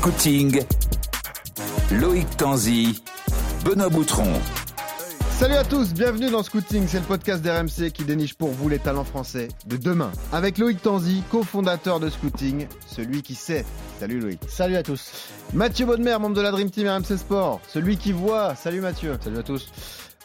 [0.00, 0.64] Scouting,
[1.92, 3.02] Loïc Tanzi,
[3.66, 4.32] Benoît Boutron.
[5.32, 8.78] Salut à tous, bienvenue dans Scouting, c'est le podcast d'RMC qui déniche pour vous les
[8.78, 10.10] talents français de demain.
[10.32, 13.66] Avec Loïc Tanzi, cofondateur de Scouting, celui qui sait.
[13.98, 14.40] Salut Loïc.
[14.48, 15.12] Salut à tous.
[15.52, 18.54] Mathieu Baudemer, membre de la Dream Team RMC Sport, celui qui voit.
[18.54, 19.18] Salut Mathieu.
[19.22, 19.70] Salut à tous.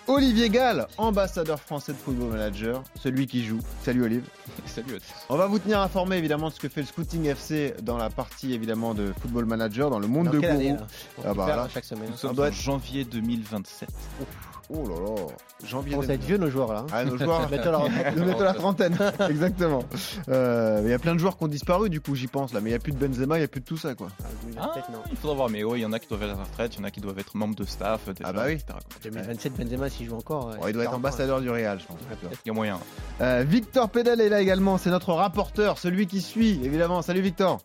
[0.08, 3.60] Olivier Gall, ambassadeur français de Football Manager, celui qui joue.
[3.84, 4.24] Salut Olive.
[4.68, 5.14] Salut à tous.
[5.30, 8.12] On va vous tenir informé évidemment de ce que fait le Scouting FC dans la
[8.12, 10.52] partie évidemment de Football Manager, dans le monde Dans de Gourou.
[10.52, 10.88] année, là?
[11.26, 12.10] Ah bah chaque semaine.
[12.12, 13.90] Nous sommes doit en être- janvier 2027.
[14.22, 14.26] Oh
[14.70, 15.16] là là,
[15.64, 15.92] janvier.
[15.92, 16.28] Commence à être 2020.
[16.28, 16.80] vieux nos joueurs là.
[16.80, 16.86] hein.
[16.92, 18.98] Ah, nos joueurs, Bientôt la la trentaine,
[19.30, 19.84] exactement.
[20.30, 22.62] Euh, Il y a plein de joueurs qui ont disparu, du coup, j'y pense là.
[22.62, 24.08] Mais il n'y a plus de Benzema, il n'y a plus de tout ça, quoi.
[24.24, 25.00] Ah, 2027, Ah, non.
[25.12, 26.76] il faudra voir, mais oui, il y en a qui doivent être à la retraite,
[26.76, 28.54] il y en a qui doivent être membres de staff, déjà, Ah bah oui.
[28.54, 28.80] etc., quoi.
[29.04, 30.56] 2027, Benzema s'il joue encore.
[30.60, 31.98] Bon, il doit être ambassadeur du Real, je pense.
[32.44, 32.80] Il y a moyen.
[33.22, 37.02] Euh, Victor Pédal est là également, c'est notre rapporteur, celui qui suit, évidemment.
[37.02, 37.60] Salut Victor.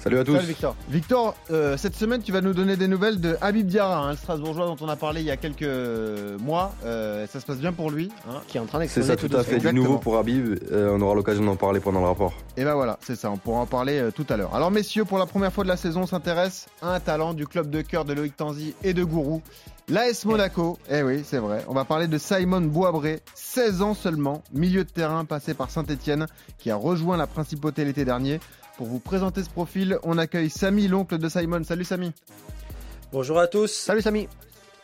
[0.00, 0.34] Salut à tous.
[0.36, 0.76] Salut Victor.
[0.88, 4.16] Victor, euh, cette semaine, tu vas nous donner des nouvelles de Habib Diarra, hein, le
[4.16, 5.68] Strasbourgeois dont on a parlé il y a quelques
[6.40, 6.72] mois.
[6.84, 8.08] Euh, ça se passe bien pour lui.
[8.30, 8.40] hein.
[8.46, 9.58] Qui est en train C'est d'exploser ça, tout tout à fait.
[9.58, 10.56] Du nouveau pour Habib.
[10.70, 12.32] Euh, on aura l'occasion d'en parler pendant le rapport.
[12.56, 14.54] Et ben voilà, c'est ça, on pourra en parler euh, tout à l'heure.
[14.54, 17.46] Alors messieurs, pour la première fois de la saison, on s'intéresse à un talent du
[17.48, 19.42] club de cœur de Loïc Tanzi et de Gourou,
[19.88, 20.78] l'AS Monaco.
[20.90, 21.64] Eh oui, c'est vrai.
[21.66, 26.26] On va parler de Simon Boabré, 16 ans seulement, milieu de terrain passé par Saint-Etienne,
[26.58, 28.38] qui a rejoint la principauté l'été dernier.
[28.78, 31.64] Pour vous présenter ce profil, on accueille Samy, l'oncle de Simon.
[31.64, 32.12] Salut Samy.
[33.10, 33.72] Bonjour à tous.
[33.72, 34.28] Salut Samy.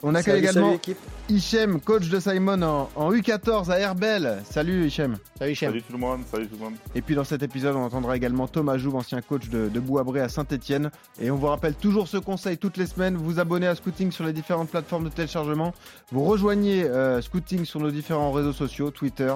[0.02, 0.96] On accueille Salut, également salut.
[1.28, 4.42] Hichem, coach de Simon en, en U14 à Herbel.
[4.50, 5.16] Salut Hichem.
[5.38, 5.68] Salut Hichem.
[5.70, 6.74] Salut tout le monde, salut tout le monde.
[6.96, 10.20] Et puis dans cet épisode, on entendra également Thomas Jouve, ancien coach de, de Bouabré
[10.20, 10.90] à Saint-Etienne.
[11.20, 14.24] Et on vous rappelle toujours ce conseil toutes les semaines, vous abonnez à Scouting sur
[14.24, 15.72] les différentes plateformes de téléchargement.
[16.10, 19.32] Vous rejoignez euh, Scouting sur nos différents réseaux sociaux, Twitter,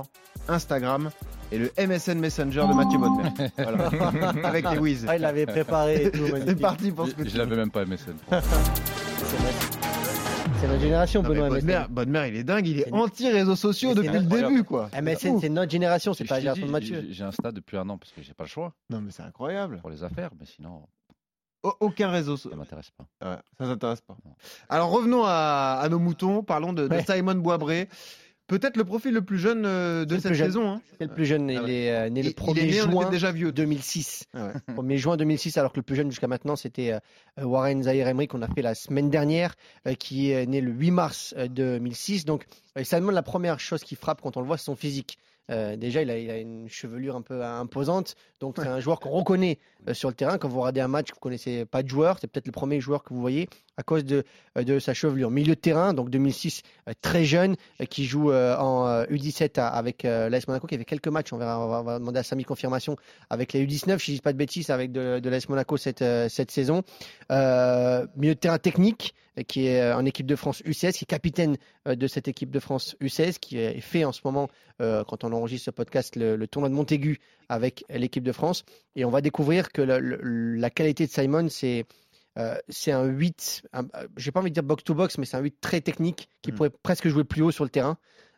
[0.49, 1.11] Instagram
[1.51, 3.31] et le MSN Messenger de Mathieu Bodmer.
[3.57, 3.89] Voilà.
[4.49, 5.07] Avec les Wiz.
[5.09, 6.27] Ah, il l'avait préparé et tout.
[6.47, 7.33] C'est parti pour Je, Scouting.
[7.33, 8.15] je l'avais même pas MSN.
[10.61, 11.49] C'est notre génération, Non, Benoît.
[11.51, 11.87] Bodmer, MSN.
[11.89, 14.91] Bodmer, il est dingue, il est anti-réseaux sociaux depuis le début, quoi.
[15.01, 17.05] MSN, c'est notre génération, c'est Je pas la génération de Mathieu.
[17.07, 19.13] j'ai- J'ai un stade depuis un an parce que j'ai pas le choix Non, mais
[19.13, 19.79] c'est incroyable.
[19.81, 20.83] pour les affaires, mais sinon,
[21.65, 23.05] Au- Aucun réseau ça m'intéresse pas.
[23.29, 24.17] Ouais, ça s'intéresse pas.
[24.25, 24.31] Non.
[24.69, 27.05] Alors revenons à, à nos moutons, parlons de, de Ouais.
[27.05, 27.89] Simon Boabré.
[28.49, 30.69] Peut-être le profil le plus jeune euh, de cette saison.
[30.71, 30.81] hein.
[30.99, 31.49] C'est le plus jeune.
[31.51, 31.73] Ah Il ouais.
[31.73, 33.53] est euh, né Il- le il 1er est né, on était juin déjà vieux.
[33.53, 34.25] 2006.
[34.35, 34.53] Ah ouais.
[34.75, 38.27] 1er juin 2006, alors que le plus jeune jusqu'à maintenant, c'était euh, Warren Zahir Emery
[38.27, 39.55] qu'on a fait la semaine dernière,
[39.99, 42.25] qui est né le 8 mars euh, 2006.
[42.25, 42.47] Donc,
[42.83, 45.19] Salmon, la première chose qui frappe quand on le voit, c'est son physique.
[45.51, 48.17] Euh, déjà, il a, il a une chevelure un peu imposante.
[48.41, 50.37] Donc, c'est un joueur qu'on reconnaît euh, sur le terrain.
[50.37, 52.19] Quand vous regardez un match, vous connaissez pas de joueur.
[52.21, 53.49] C'est peut-être le premier joueur que vous voyez
[53.79, 54.25] à cause de,
[54.59, 55.31] euh, de sa chevelure.
[55.31, 59.69] Milieu de terrain, donc 2006, euh, très jeune, euh, qui joue en euh, U17 à-
[59.69, 61.33] avec l'AS Monaco, qui avait quelques matchs.
[61.33, 62.97] On, va, demander à Samy confirmation
[63.31, 66.03] avec les U19, si je dis pas de bêtises, avec de, l'AS Monaco cette,
[66.51, 66.83] saison.
[67.31, 69.15] Milieu de terrain technique,
[69.47, 71.57] qui est en équipe de France U16, qui est capitaine
[71.87, 74.49] de cette équipe de France U16, qui est fait en ce moment,
[74.81, 78.65] quand on enregistre ce podcast, le, tournoi de Montaigu avec l'équipe de France.
[78.97, 81.85] Et on va découvrir que la qualité de Simon, c'est
[82.69, 85.61] c'est un 8, un- euh, j'ai pas envie de dire box-to-box, mais c'est un 8
[85.61, 86.55] très technique qui Mm.
[86.55, 87.97] pourrait presque jouer plus haut sur le terrain.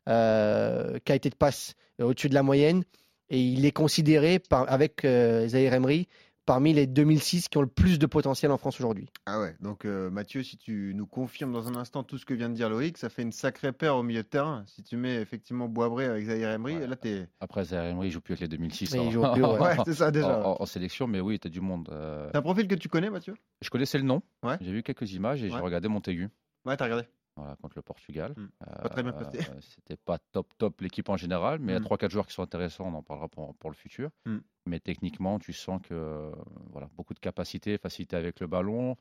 [0.09, 2.84] Euh, qualité de passe euh, au-dessus de la moyenne.
[3.28, 6.09] Et il est considéré par, avec euh, Zahir Emery
[6.50, 9.09] parmi les 2006 qui ont le plus de potentiel en France aujourd'hui.
[9.27, 12.34] Ah ouais, donc euh, Mathieu, si tu nous confirmes dans un instant tout ce que
[12.34, 14.65] vient de dire Loïc, ça fait une sacrée paire au milieu de terrain.
[14.66, 16.87] Si tu mets effectivement Boabré avec Zahir Emery, Ouais.
[16.89, 17.28] là t'es.
[17.39, 18.93] Après, Zahir Emery, il joue plus avec les 2006.
[18.93, 19.59] Mais il en- joue plus, ouais.
[19.60, 20.41] Ouais, c'est ça déjà.
[20.44, 21.89] en, en- en sélection, mais oui, t'as du monde.
[21.93, 23.34] euh, C'est un profil que tu connais, Mathieu?
[23.62, 24.56] Je connaissais le nom, Ouais.
[24.60, 25.50] j'ai vu quelques images et Ouais.
[25.56, 26.31] j'ai regardé Montaigu.
[26.66, 27.05] Ouais, t'as regardé.
[27.41, 28.34] Voilà, contre le Portugal.
[28.37, 28.49] Hmm.
[28.83, 29.39] Pas très bien passé.
[29.49, 31.84] Euh, C'était pas top top l'équipe en général, mais il y a Hmm.
[31.84, 34.11] 3-4 joueurs qui sont intéressants, on en parlera pour, pour le futur.
[34.27, 34.39] Hmm.
[34.67, 36.33] Mais techniquement, tu sens que
[36.71, 38.97] voilà, beaucoup de capacité, facilité avec le ballon.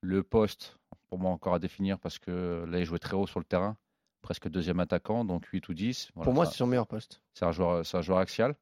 [0.00, 0.78] Le poste,
[1.08, 3.76] pour moi encore à définir parce que là, il jouait très haut sur le terrain,
[4.22, 6.10] presque deuxième attaquant, donc 8 ou 10.
[6.14, 7.20] Voilà, Pour moi, ça- c'est son meilleur poste.
[7.34, 8.54] c'est un, joueur, c'est un joueur axial,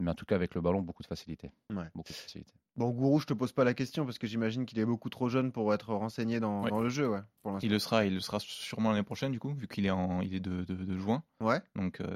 [0.00, 1.50] mais en tout cas avec le ballon, beaucoup de facilité.
[1.70, 1.84] Ouais.
[1.94, 2.52] Beaucoup de facilité.
[2.78, 5.28] Bon, Gourou, je te pose pas la question parce que j'imagine qu'il est beaucoup trop
[5.28, 6.70] jeune pour être renseigné dans, Ouais.
[6.70, 7.58] dans le jeu, ouais, pour.
[7.60, 10.20] Il le sera, il le sera sûrement l'année prochaine du coup, vu qu'il est en,
[10.20, 11.24] il est de, de, de juin.
[11.40, 12.14] Ouais, Donc euh,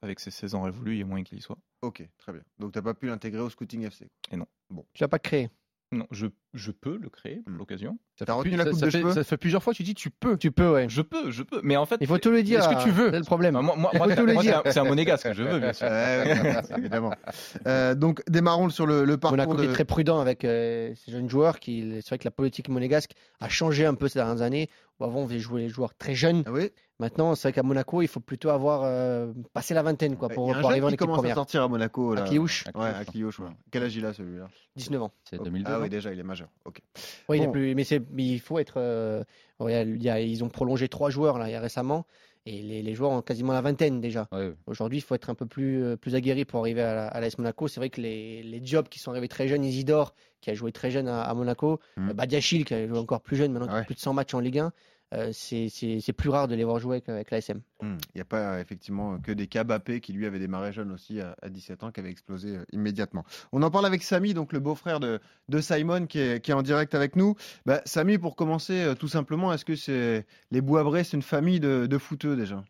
[0.00, 1.58] avec ses 16 ans révolus, il y a moyen qu'il y soit.
[1.82, 2.42] ok, très bien.
[2.58, 4.08] Donc t'as pas pu l'intégrer au Scouting FC.
[4.30, 5.50] Tu l'as pas créé.
[5.92, 7.58] Non, je, je peux le créer pour Hmm.
[7.58, 7.98] l'occasion.
[8.18, 9.62] Ça T'as fait retenu plus- la ça- coupe ça de fait- cheveux Ça fait plusieurs
[9.62, 10.38] fois, tu dis tu peux.
[10.38, 10.86] Tu peux, ouais.
[10.88, 11.60] Je peux, je peux.
[11.62, 12.60] Mais en fait, Il faut tout le dire.
[12.60, 13.54] Est-ce que tu veux C'est le problème.
[13.54, 14.60] Moi, moi, faut moi, tout le moi, dire.
[14.64, 15.86] c'est un- c'est un monégasque, je veux bien sûr.
[15.86, 17.12] Ouais, ouais, évidemment.
[17.66, 19.70] Euh, donc démarrons sur le, le parcours Monaco qui de...
[19.70, 21.60] est très prudent avec euh, ces jeunes joueurs.
[21.60, 24.68] Qui, c'est vrai que la politique monégasque a changé un peu ces dernières années.
[25.00, 26.42] Où avant, on faisait jouer les joueurs très jeunes.
[26.46, 26.70] Ah oui?
[27.02, 30.34] Maintenant, c'est vrai qu'à Monaco, il faut plutôt avoir euh, passé la vingtaine quoi, Il
[30.34, 32.14] pour, y a un pour arriver en qui équipe commence à sortir à Monaco.
[32.14, 32.22] Là.
[32.74, 33.48] Ouais, Akliouche, ouais.
[33.72, 34.48] Quel âge il a celui-là?
[34.76, 35.10] 19 ans.
[35.28, 35.70] C'est 2002.
[35.72, 36.48] Ah oui, déjà, il est majeur.
[36.64, 36.80] Ok.
[37.28, 37.82] Oui, il est plus- mais,
[38.24, 38.74] il faut être.
[38.76, 39.24] euh,
[39.58, 42.06] ouais, il y a- ils ont prolongé trois joueurs là, il y a récemment,
[42.46, 44.28] et les, les joueurs ont quasiment la vingtaine déjà.
[44.32, 44.54] Ouais, ouais.
[44.66, 47.20] Aujourd'hui, il faut être un peu plus, euh, plus aguerri pour arriver à, la- à
[47.20, 47.66] l'AS Monaco.
[47.68, 50.72] C'est vrai que les, les jobs qui sont arrivés très jeunes, Isidore, qui a joué
[50.72, 53.74] très jeune à, à Monaco, euh, Badiachil, qui a joué encore plus jeune, maintenant qui
[53.74, 54.72] a plus de 100 matchs en Ligue 1,
[55.12, 57.60] euh, c'est plus rare de les voir jouer avec, avec l'ASM.
[57.82, 57.96] Hmm.
[58.14, 61.20] Il n'y a pas effectivement que des cas Bappé qui lui avait démarré jeune aussi
[61.20, 63.24] à, à 17 ans, qui avait explosé euh, immédiatement.
[63.52, 66.54] On en parle avec Samy, donc le beau-frère de, de Simon qui est, qui est
[66.54, 67.34] en direct avec nous.
[67.66, 71.60] Bah, Samy, pour commencer, euh, tout simplement, est-ce que c'est les Boisbrés, c'est une famille
[71.60, 72.64] de, de footeux déjà?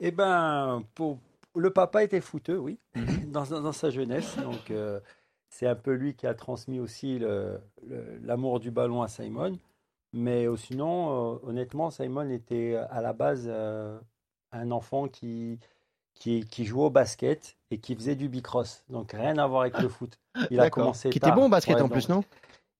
[0.00, 1.18] Eh ben, pour...
[1.56, 2.78] le papa était footeux, oui,
[3.28, 4.36] dans, dans- dans sa jeunesse.
[4.36, 5.00] Donc, euh,
[5.48, 7.18] c'est un peu lui qui a transmis aussi
[8.22, 9.58] l'amour du ballon à Simon.
[10.16, 13.98] Mais euh, sinon, euh, honnêtement, Simon était à la base euh,
[14.50, 15.60] un enfant qui,
[16.14, 18.82] qui, qui jouait au basket et qui faisait du bicross.
[18.88, 20.18] Donc, rien à voir avec le foot.
[20.50, 22.24] Il a commencé Qui était bon au basket Ouais, en plus, non?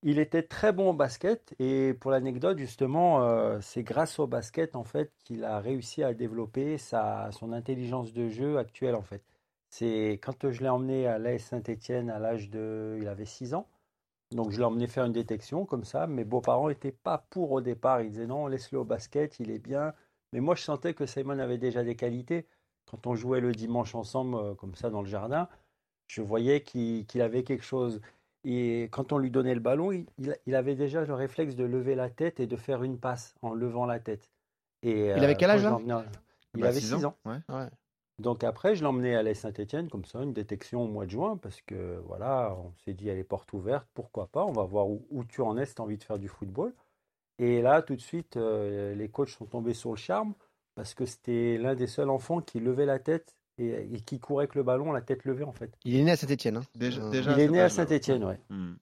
[0.02, 4.74] Il était très bon au basket et pour l'anecdote, justement, euh, c'est grâce au basket
[4.74, 9.22] en fait qu'il a réussi à développer sa, son intelligence de jeu actuelle en fait.
[9.68, 13.66] C'est quand je l'ai emmené à l'AS Saint-Étienne à l'âge de, il avait 6 ans.
[14.32, 16.06] Donc je l'ai emmené faire une détection comme ça.
[16.06, 18.02] Mes beaux-parents n'étaient pas pour au départ.
[18.02, 19.94] Ils disaient non, laisse-le au basket, il est bien.
[20.32, 22.46] Mais moi je sentais que Simon avait déjà des qualités.
[22.90, 25.49] Quand on jouait le dimanche ensemble euh, comme ça dans le jardin,
[26.08, 28.00] je voyais qu'il avait quelque chose.
[28.44, 32.11] Et quand on lui donnait le ballon, il, avait déjà le réflexe de lever la
[32.11, 34.31] tête et de faire une passe en levant la tête.
[34.82, 35.70] Et, Il avait quel quand âge, là?
[35.70, 36.05] l'emmenais-
[36.55, 37.17] Il Bah, avait six 6 ans.
[37.25, 37.38] Ouais.
[37.49, 37.67] Ouais.
[38.18, 41.36] Donc après, je emmené à l'AS Saint-Etienne, comme ça, une détection au mois de juin,
[41.36, 44.88] parce que voilà, on s'est dit, elle est porte ouverte, pourquoi pas, on va voir
[44.88, 46.72] où, où tu en es si tu as envie de faire du football.
[47.38, 50.32] Et là, tout de suite, euh, les coachs sont tombés sur le charme,
[50.74, 54.44] parce que c'était l'un des seuls enfants qui levait la tête et, et qui courait
[54.44, 55.70] avec le ballon, la tête levée en fait.
[55.84, 56.62] Il est né à Saint-Etienne.
[56.74, 57.84] Déjà, Euh, déjà Il est né à âge-là.
[57.84, 58.40] Saint-Etienne, ouais.
[58.48, 58.74] Hmm.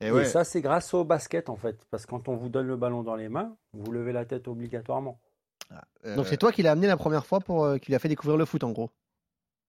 [0.00, 2.48] Et Et ouais, ça, c'est grâce au basket en fait, parce que quand on vous
[2.48, 5.20] donne le ballon dans les mains, vous levez la tête obligatoirement.
[6.04, 7.98] Euh, Donc c'est toi qui l'as amené la première fois pour euh, qui lui a
[7.98, 8.90] fait découvrir le foot en gros.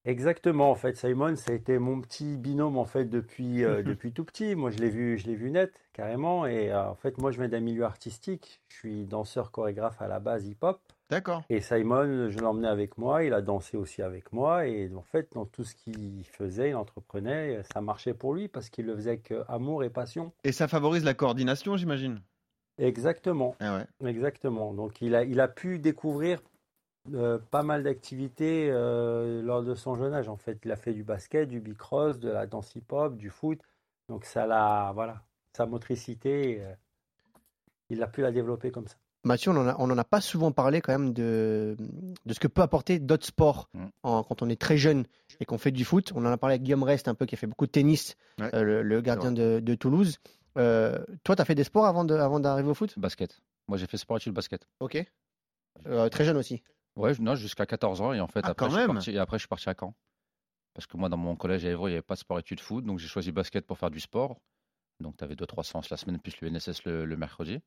[0.06, 4.14] Exactement, en fait, Simon, ça a été mon petit binôme en fait depuis, euh, depuis
[4.14, 4.56] tout petit.
[4.56, 6.46] Moi, je l'ai vu, je l'ai vu net carrément.
[6.46, 8.62] Et euh, en fait, moi, je viens d'un milieu artistique.
[8.70, 10.80] Je suis danseur chorégraphe à la base hip-hop.
[11.10, 11.44] D'accord.
[11.50, 13.24] Et Simon, je l'emmenais avec moi.
[13.24, 14.68] Il a dansé aussi avec moi.
[14.68, 18.70] Et en fait, dans tout ce qu'il faisait, il entreprenait, ça marchait pour lui parce
[18.70, 20.32] qu'il le faisait avec amour et passion.
[20.44, 22.22] Et ça favorise la coordination, j'imagine
[22.80, 23.56] Exactement.
[23.60, 24.10] Ah ouais.
[24.10, 24.74] Exactement.
[24.74, 26.42] Donc il a, il a pu découvrir
[27.14, 30.30] euh, pas mal d'activités euh, lors de son jeune âge.
[30.30, 33.60] En fait, il a fait du basket, du bicross, de la danse hip-hop, du foot.
[34.08, 35.22] Donc ça l'a, voilà,
[35.56, 36.74] sa motricité, euh,
[37.90, 38.96] il a pu la développer comme ça.
[39.26, 41.76] Mathieu, on en a, pas souvent parlé quand même de,
[42.26, 43.86] de ce que peut apporter d'autres sports Mm.
[44.04, 45.04] en- quand on est très jeune
[45.42, 46.14] et qu'on fait du foot.
[46.16, 48.16] On en a parlé avec Guillaume Rest un peu qui a fait beaucoup de tennis,
[48.40, 48.50] Ouais.
[48.56, 50.20] euh, le, le gardien de, de Toulouse.
[50.58, 52.98] Euh, toi, tu as fait des sports avant de- avant d'arriver au foot?
[52.98, 53.40] Basket.
[53.68, 54.68] Moi, j'ai fait sport études basket.
[54.80, 55.04] Ok.
[55.86, 56.64] Euh, très jeune aussi.
[56.96, 58.14] Ouais, non, jusqu'à 14 ans.
[58.14, 59.70] Et en fait, Ah, après, quand je suis même parti, et après, je suis parti
[59.70, 59.96] à Caen.
[60.74, 62.60] Parce que moi, dans mon collège à Évreux, il n'y avait pas de sport études
[62.60, 62.84] foot.
[62.86, 64.40] Donc, j'ai choisi basket pour faire du sport.
[65.00, 66.42] Donc, tu avais 2-3 séances la semaine, plus
[66.84, 67.60] le, le mercredi.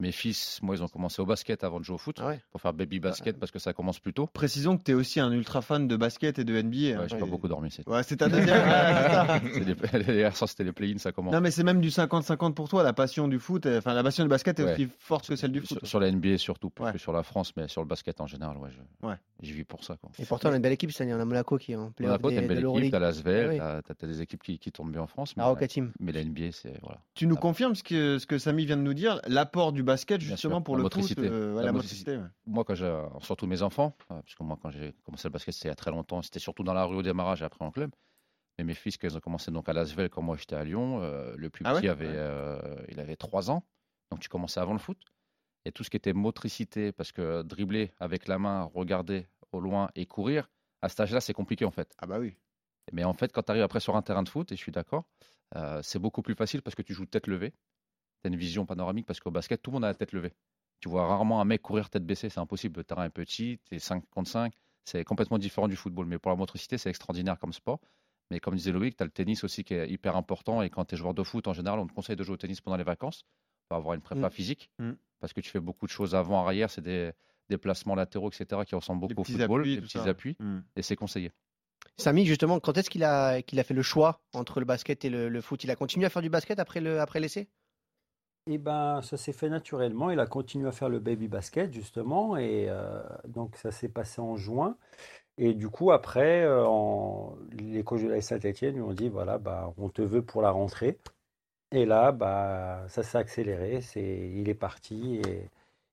[0.00, 2.18] Mes fils, moi, ils ont commencé au basket avant de jouer au foot.
[2.20, 2.40] Ah ouais.
[2.52, 4.28] Pour faire baby basket parce que ça commence plus tôt.
[4.28, 6.76] Précisons que tu es aussi un ultra fan de basket et de NBA.
[6.96, 7.00] hein.
[7.00, 7.30] Ouais, j'ai pas Ouais.
[7.30, 7.70] beaucoup dormi.
[7.72, 8.62] C'est Ouais, c'est ta deuxième.
[9.42, 11.34] c'est soir, c'était les play-ins, ça commence.
[11.34, 12.84] Non, mais c'est même du 50-50 pour toi.
[12.84, 14.72] La passion du foot, enfin, la passion du basket est Ouais.
[14.74, 15.78] aussi forte que celle du foot.
[15.80, 16.92] sur, sur la NBA surtout, plus Ouais.
[16.92, 19.16] que sur la France, mais sur le basket en général, ouais, je, Ouais.
[19.42, 19.96] j'y vis pour ça.
[19.96, 20.10] Quoi.
[20.18, 21.14] Et pourtant, on a une belle équipe cette année.
[21.14, 23.80] On a Monaco qui est en playoff Monaco, t'as une belle équipe, t'as l'Asvel, Ah
[23.84, 23.94] oui.
[23.98, 25.92] t'as, des équipes qui, qui tournent bien en France, mais, Ah, Team.
[25.98, 26.98] mais la NBA, c'est voilà.
[27.14, 27.40] Tu nous Ah.
[27.40, 30.76] confirmes ce que, ce que Samy vient de nous dire, l'apport du basket justement pour
[30.76, 31.22] la le motricité.
[31.22, 32.12] foot, euh, ouais, La la motricité.
[32.12, 32.16] motricité.
[32.16, 32.52] ouais.
[32.54, 35.54] Moi, quand j'ai, surtout mes enfants, euh, parce que moi, quand j'ai commencé le basket,
[35.54, 37.64] c'était il y a très longtemps, c'était surtout dans la rue au démarrage et après
[37.64, 37.90] en club.
[38.58, 41.00] Mais mes fils, quand ils ont commencé donc à Lasvel, quand moi j'étais à Lyon,
[41.02, 41.88] euh, le plus Ah petit ouais?
[41.88, 43.64] avait, euh, il avait 3 ans,
[44.10, 44.98] donc tu commençais avant le foot.
[45.64, 49.90] Et tout ce qui était motricité, parce que dribbler avec la main, regarder au loin
[49.94, 50.50] et courir,
[50.82, 51.94] à cet âge-là, c'est compliqué en fait.
[51.98, 52.36] Ah bah oui.
[52.92, 54.72] Mais en fait, quand tu arrives après sur un terrain de foot, et je suis
[54.72, 55.04] d'accord,
[55.56, 57.52] euh, c'est beaucoup plus facile parce que tu joues tête levée.
[58.22, 60.32] Tu as une vision panoramique parce qu'au basket, tout le monde a la tête levée.
[60.80, 62.78] Tu vois rarement un mec courir tête baissée, c'est impossible.
[62.80, 64.52] Le terrain est petit, tu es 5 contre 5.
[64.84, 66.06] C'est complètement différent du football.
[66.06, 67.80] Mais pour la motricité, c'est extraordinaire comme sport.
[68.30, 70.62] Mais comme disait Loïc, tu as le tennis aussi qui est hyper important.
[70.62, 72.36] Et quand tu es joueur de foot, en général, on te conseille de jouer au
[72.36, 73.24] tennis pendant les vacances
[73.68, 74.30] pour avoir une prépa Mm.
[74.30, 74.70] physique.
[74.78, 74.92] Mm.
[75.20, 77.10] Parce que tu fais beaucoup de choses avant, arrière, c'est des
[77.48, 80.04] déplacements latéraux, etc., qui ressemblent beaucoup au football, appuis, des petits ça.
[80.04, 80.36] appuis.
[80.38, 80.60] Hmm.
[80.76, 81.32] Et c'est conseillé.
[81.96, 85.10] Samy, justement, quand est-ce qu'il a, qu'il a fait le choix entre le basket et
[85.10, 85.64] le, le foot?
[85.64, 87.20] Il a continué à faire du basket après le après
[88.50, 90.10] Et ben, ça s'est fait naturellement.
[90.10, 92.36] Il a continué à faire le baby basket, justement.
[92.38, 94.76] Et euh, donc, ça s'est passé en juin.
[95.36, 99.36] Et du coup, après, euh, en- les coachs de la Saint-Etienne lui ont dit voilà,
[99.38, 100.98] bah, on te veut pour la rentrée.
[101.72, 103.82] Et là, bah, ça s'est accéléré.
[103.82, 105.50] C'est, il est parti et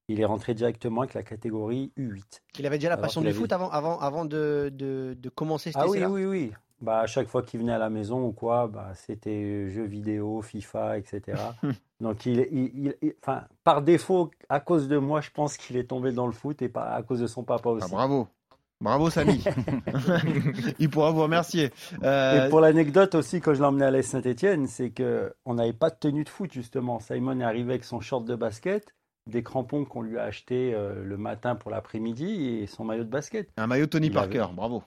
[0.07, 2.41] il est rentré directement avec la catégorie U8.
[2.57, 5.77] Il avait déjà la passion du foot avant, avant, avant de, de, de commencer ce
[5.77, 6.53] Ah oui, oui, oui.
[6.82, 10.41] Bah, à chaque fois qu'il venait à la maison ou quoi, bah, c'était jeux vidéo,
[10.41, 11.38] FIFA, etc.
[12.01, 15.77] Donc, il, il, il- il- enfin, par défaut, à cause de moi, je pense qu'il
[15.77, 17.88] est tombé dans le foot et pas à cause de son papa aussi.
[17.89, 18.27] Ah, bravo.
[18.82, 19.41] Bravo Samy.
[20.79, 21.72] Il pourra vous remercier.
[22.03, 25.53] Euh, Et pour l'anecdote aussi, quand je l'ai emmené à l'AS Saint-Etienne, c'est que on
[25.55, 27.00] n'avait pas de tenue de foot justement.
[27.00, 28.94] Simon est arrivé avec son short de basket,
[29.32, 33.10] des crampons qu'on lui a achetés euh, le matin pour l'après-midi et son maillot de
[33.10, 33.48] basket.
[33.55, 34.84] Un maillot Tony Il Parker, avait- bravo.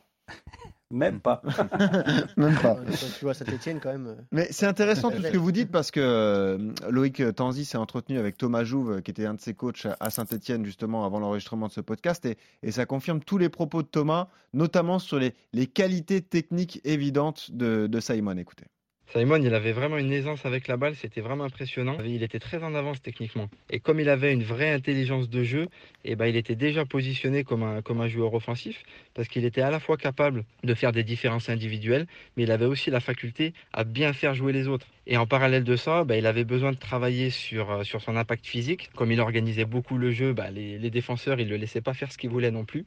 [0.91, 1.43] Même pas.
[2.39, 2.79] Même pas.
[3.19, 4.07] Tu vois Saint-Etienne, quand même.
[4.07, 7.77] euh, Mais c'est intéressant tout ce que vous dites parce que euh, Loïc Tanzi s'est
[7.77, 11.67] entretenu avec Thomas Jouve, qui était un de ses coachs à Saint-Etienne justement avant l'enregistrement
[11.67, 15.35] de ce podcast, et, et ça confirme tous les propos de Thomas, notamment sur les,
[15.53, 18.37] les qualités techniques évidentes de, de Simon.
[18.39, 18.65] Écoutez.
[19.13, 21.97] Simon, il avait vraiment une aisance avec la balle, c'était vraiment impressionnant.
[22.05, 23.49] Il était très en avance techniquement.
[23.71, 25.69] Et comme il avait une vraie intelligence de jeu,
[26.05, 28.83] eh ben, il était déjà positionné comme un, joueur offensif,
[29.15, 32.67] parce qu'il était à la fois capable de faire des différences individuelles, mais il avait
[32.67, 34.87] aussi la faculté à bien faire jouer les autres.
[35.07, 38.15] Et en parallèle de ça, bah, il avait besoin de travailler sur, euh, sur son
[38.15, 38.91] impact physique.
[38.95, 42.13] Comme il organisait beaucoup le jeu, bah, les, défenseurs, ils ne le laissaient pas faire
[42.13, 42.85] ce qu'il voulait non plus.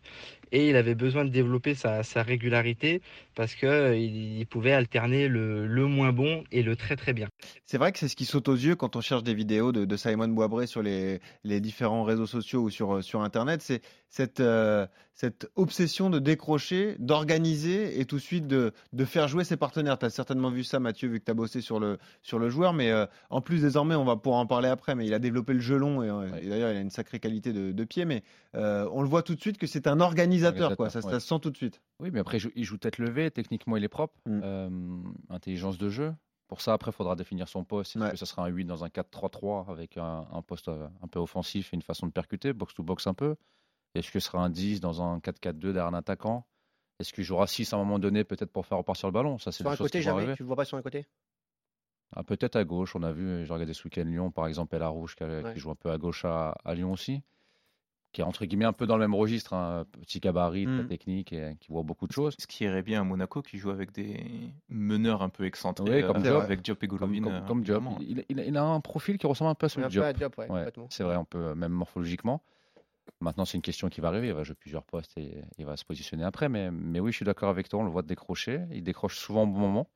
[0.52, 3.02] Et il avait besoin de développer sa, régularité
[3.34, 7.28] parce qu'il il pouvait alterner le, le moins bon et le très très bien.
[7.66, 9.98] C'est vrai que c'est ce qui saute aux yeux quand on cherche des vidéos de,
[9.98, 13.62] Simon Boisbré sur les, différents réseaux sociaux ou sur, sur Internet.
[13.62, 19.30] C'est cette, euh, cette obsession de décrocher, d'organiser et tout de suite de, de faire
[19.30, 19.98] jouer ses partenaires.
[19.98, 22.50] Tu as certainement vu ça, Mathieu, vu que tu as bossé sur le, sur le
[22.50, 22.74] joueur.
[22.74, 25.54] Mais euh, en plus, désormais, on va pouvoir en parler après, mais il a développé
[25.54, 28.04] le jeu long et, euh, et d'ailleurs, il a une sacrée qualité de, de pied.
[28.04, 28.22] Mais
[28.56, 30.76] euh, on le voit tout de suite que c'est un organisateur.
[30.76, 30.90] Quoi.
[30.90, 31.14] Ça, ouais.
[31.14, 31.82] se sent tout de suite.
[32.02, 33.32] Oui, mais après, il joue, tête levée.
[33.32, 34.14] Techniquement, il est propre.
[34.26, 35.04] Mm.
[35.30, 36.14] Intelligence de jeu.
[36.50, 37.96] Pour ça, après, il faudra définir son poste.
[37.96, 38.12] Est-ce Ouais.
[38.12, 41.72] que ça sera un 8 dans un 4-3-3 avec un, un poste un peu offensif
[41.72, 43.36] et une façon de percuter, box-to-box un peu?
[43.96, 46.46] Est-ce que ce sera un 10 dans un 4-4-2 derrière un attaquant?
[47.00, 49.38] Est-ce qu'il jouera 6 à un moment donné, peut-être pour faire repartir le ballon?
[49.38, 50.20] Ça, c'est Sur un côté, jamais.
[50.20, 50.36] arriver.
[50.36, 51.06] Tu le vois pas sur un côté?
[52.16, 54.90] Ah, peut-être à gauche, on a vu, j'ai regardé ce week-end Lyon, par exemple, la
[54.90, 55.54] Rouge, qui, Ouais.
[55.54, 57.22] qui joue un peu à gauche à, à Lyon aussi,
[58.12, 60.88] qui est entre guillemets un peu dans le même registre, hein, petit gabarit, très Mm.
[60.88, 62.36] technique et qui voit beaucoup de choses.
[62.38, 66.06] Ce qui irait bien à Monaco, qui joue avec des meneurs un peu excentrés, Oui,
[66.06, 66.42] comme euh, Diop.
[66.44, 67.22] avec Diop et Golovin.
[67.24, 67.84] comme, comme Diop.
[68.02, 69.92] Il, il a- il a un profil qui ressemble un peu à celui Un de
[69.94, 70.04] Diop.
[70.04, 70.88] à Diop, ouais, Ouais, complètement.
[70.90, 72.44] c'est vrai, on peut euh, même morphologiquement.
[73.20, 74.28] Maintenant, c'est une question qui va arriver.
[74.28, 76.50] Il va jouer plusieurs postes et il va se positionner après.
[76.50, 77.80] Mais, oui, je suis d'accord avec toi.
[77.80, 78.62] On le voit décrocher.
[78.72, 79.90] Il décroche souvent au bon moment.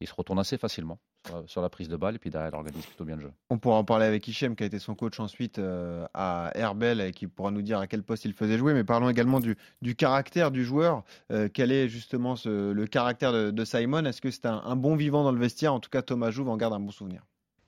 [0.00, 0.98] Il se retourne assez facilement
[1.46, 3.32] sur la, prise de balle et puis derrière, il organise plutôt bien le jeu.
[3.50, 7.00] On pourra en parler avec Hichem, qui a été son coach ensuite euh, à Herbel
[7.00, 8.74] et qui pourra nous dire à quel poste il faisait jouer.
[8.74, 9.56] Mais parlons également du,
[9.94, 11.04] caractère du joueur.
[11.30, 14.04] Euh, quel est justement le caractère de, de Simon?
[14.04, 15.72] Est-ce que c'est un, un bon vivant dans le vestiaire?
[15.72, 17.22] En tout cas, Thomas Jouve en garde un bon souvenir.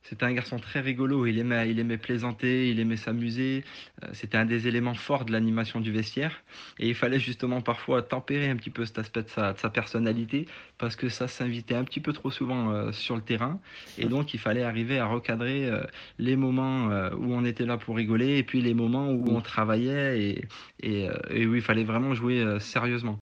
[0.04, 3.64] C'était un garçon très rigolo, il aimait, il aimait plaisanter, il aimait s'amuser.
[4.02, 6.42] Euh, C'était un des éléments forts de l'animation du vestiaire.
[6.78, 10.46] Et il fallait justement parfois tempérer un petit peu cet aspect de sa, personnalité
[10.76, 13.58] parce que ça s'invitait un petit peu trop souvent euh, sur le terrain.
[13.96, 15.82] Et donc il fallait arriver à recadrer euh,
[16.18, 20.20] les moments où on était là pour rigoler et puis les moments où on travaillait
[20.20, 20.44] et,
[20.82, 23.18] et, où il fallait vraiment jouer sérieusement.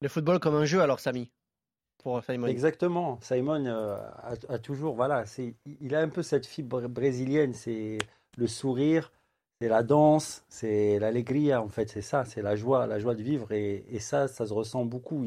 [0.00, 1.30] Le football comme un jeu, alors, Samy?
[2.50, 3.18] Exactement.
[3.22, 3.96] Simon euh,
[4.48, 5.24] a, toujours, voilà,
[5.80, 7.98] il a un peu cette fibre brésilienne, c'est
[8.36, 9.12] le sourire,
[9.60, 13.22] c'est la danse, c'est l'allegria, en fait, c'est ça, c'est la joie, la joie de
[13.22, 15.24] vivre, et, ça, ça se ressent beaucoup.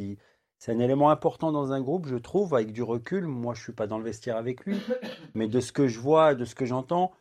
[0.59, 3.25] C'est un élément important dans un groupe, je trouve, avec du recul.
[3.25, 4.77] Moi, je suis pas dans le vestiaire avec lui,
[5.35, 7.11] mais de ce que je vois, de ce que j'entends,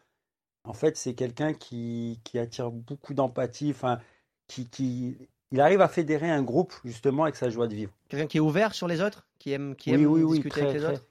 [0.64, 4.00] en fait, c'est quelqu'un qui, attire beaucoup d'empathie, enfin,
[4.48, 5.16] qui,
[5.52, 7.92] il arrive à fédérer un groupe justement avec sa joie de vivre.
[8.08, 10.50] Quelqu'un qui est ouvert sur les autres Qui aime, qui Oui, aime oui, oui, discuter
[10.50, 10.94] très, avec les très.
[10.94, 11.06] autres?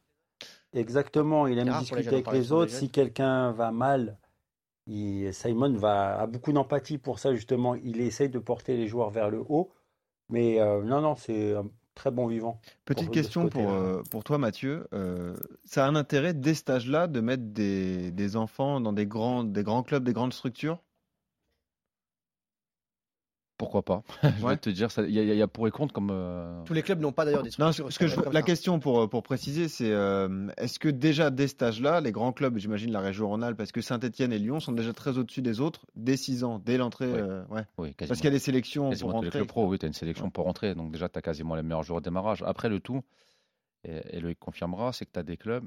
[0.74, 2.72] Exactement, il aime les discuter avec les autres.
[2.72, 4.18] Si quelqu'un va mal,
[4.88, 7.76] il- Simon va, a beaucoup d'empathie pour ça, justement.
[7.76, 9.72] Il essaye de porter les joueurs vers le haut.
[10.30, 12.60] Mais euh, non, non, c'est un très bon vivant.
[12.84, 14.88] Petite question pour, euh, pour toi, Mathieu.
[14.94, 19.06] Euh, ça a un intérêt dès cet âge-là de mettre des, des enfants dans des
[19.06, 20.80] grands, des grands clubs, des grandes structures?
[23.58, 24.52] Pourquoi pas Je Ouais.
[24.54, 26.10] vais te dire, il y, a- il y a pour et contre comme.
[26.12, 28.42] euh, Tous les clubs n'ont pas d'ailleurs des Non, ce que je- la ça.
[28.42, 32.58] question pour, pour préciser, c'est euh, est-ce que déjà dès cet âge-là, les grands clubs,
[32.58, 35.86] j'imagine la région Rhône-Alpes, parce que Saint-Etienne et Lyon sont déjà très au-dessus des autres
[35.96, 37.20] dès 6 ans, dès l'entrée Oui.
[37.20, 37.62] euh, ouais.
[37.78, 38.10] oui, quasiment.
[38.10, 39.30] Parce qu'il y a des sélections Quasiment pour rentrer.
[39.32, 40.76] clubs pro, oui, tu as une sélection pour rentrer.
[40.76, 42.44] Donc déjà, tu as quasiment les meilleurs joueurs au démarrage.
[42.46, 43.04] Après, le tout,
[43.86, 45.64] et, et Loïc confirmera, c'est que tu as des clubs,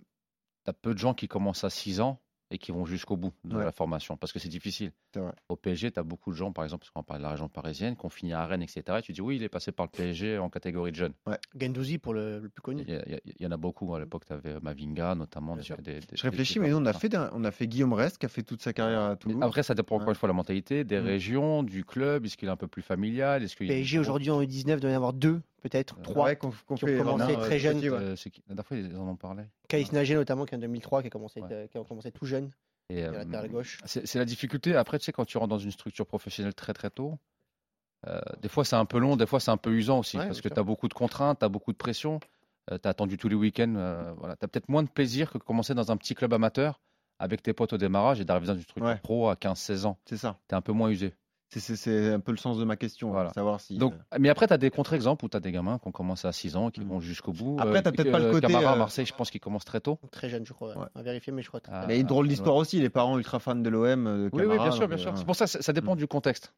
[0.64, 3.32] tu as peu de gens qui commencent à 6 ans et qui vont jusqu'au bout
[3.44, 3.64] de Ouais.
[3.64, 4.90] la formation parce que c'est difficile.
[5.14, 5.32] Vrai.
[5.48, 7.48] Au PSG, tu as beaucoup de gens, par exemple, parce qu'on parle de la région
[7.48, 8.82] parisienne, qui ont fini à Rennes, etc.
[8.98, 11.12] Et tu dis oui, il est passé par le PSG en catégorie de jeunes.
[11.58, 12.84] Gendouzi pour le, le plus connu.
[12.88, 13.94] Il y, en a beaucoup.
[13.94, 15.56] À l'époque, tu avais Mavinga, notamment.
[15.56, 18.26] Des- des- Je réfléchis, mais nous, on a fait, on a fait Guillaume Rest qui
[18.26, 19.38] a fait toute sa carrière à Mais Toulouse.
[19.42, 20.12] Après, ça dépend encore Ouais.
[20.14, 21.04] une fois de la mentalité, des Mm.
[21.04, 22.24] régions, du club.
[22.24, 23.42] Est-ce qu'il est un peu plus familial?
[23.42, 26.34] Y a PSG aujourd'hui en U19 doit y en avoir deux, peut-être Euh, trois.
[26.36, 27.78] Qu'on- qu'on qui ont commencé non, très euh, jeunes.
[27.80, 27.88] ouais.
[27.88, 29.44] Euh, La dernière fois, ils en ont parlé.
[29.68, 31.48] Kaïs Nagé notamment qui est en 2003 qui a commencé, Ouais.
[31.52, 32.50] euh, qui a commencé tout jeune,
[32.90, 33.80] Et, euh, gauche.
[33.84, 34.74] C'est c'est la difficulté.
[34.76, 37.18] Après, tu sais, quand tu rentres dans une structure professionnelle très très tôt,
[38.06, 40.26] euh, des fois c'est un peu long, des fois c'est un peu usant aussi, Ouais,
[40.26, 42.20] parce que tu as beaucoup de contraintes, tu as beaucoup de pression,
[42.68, 43.74] tu as attendu tous les week-ends.
[43.76, 44.36] euh, voilà.
[44.36, 46.80] Tu as peut-être moins de plaisir que de commencer dans un petit club amateur
[47.18, 49.00] avec tes potes au démarrage et d'arriver dans une structure Ouais.
[49.02, 49.98] pro à 15-16 ans.
[50.06, 50.38] C'est ça.
[50.48, 51.12] Tu es un peu moins usé.
[51.50, 53.10] C'est- un peu le sens de ma question.
[53.10, 53.30] Voilà.
[53.32, 53.78] Savoir si.
[53.78, 55.92] Donc, euh, mais après, tu as des contre-exemples où tu as des gamins qui ont
[55.92, 56.88] commencé à 6 ans, qui Mm.
[56.88, 57.56] vont jusqu'au bout.
[57.58, 59.80] Après, t'as peut-être pas le côté, Camara à euh, Marseille, je pense qu'il commence très
[59.80, 59.98] tôt.
[60.10, 60.76] Très jeune, je crois.
[60.76, 60.86] Ouais.
[60.94, 61.60] À vérifier, mais je crois.
[61.60, 61.88] très Ah, jeune.
[61.88, 62.30] Mais il y a une drôle ouais.
[62.30, 64.28] d'histoire aussi, les parents ultra fans de l'OM.
[64.32, 65.12] Oui, bien sûr, bien euh, sûr.
[65.16, 65.98] C'est pour ça, ça ça dépend Mm.
[65.98, 66.52] du contexte.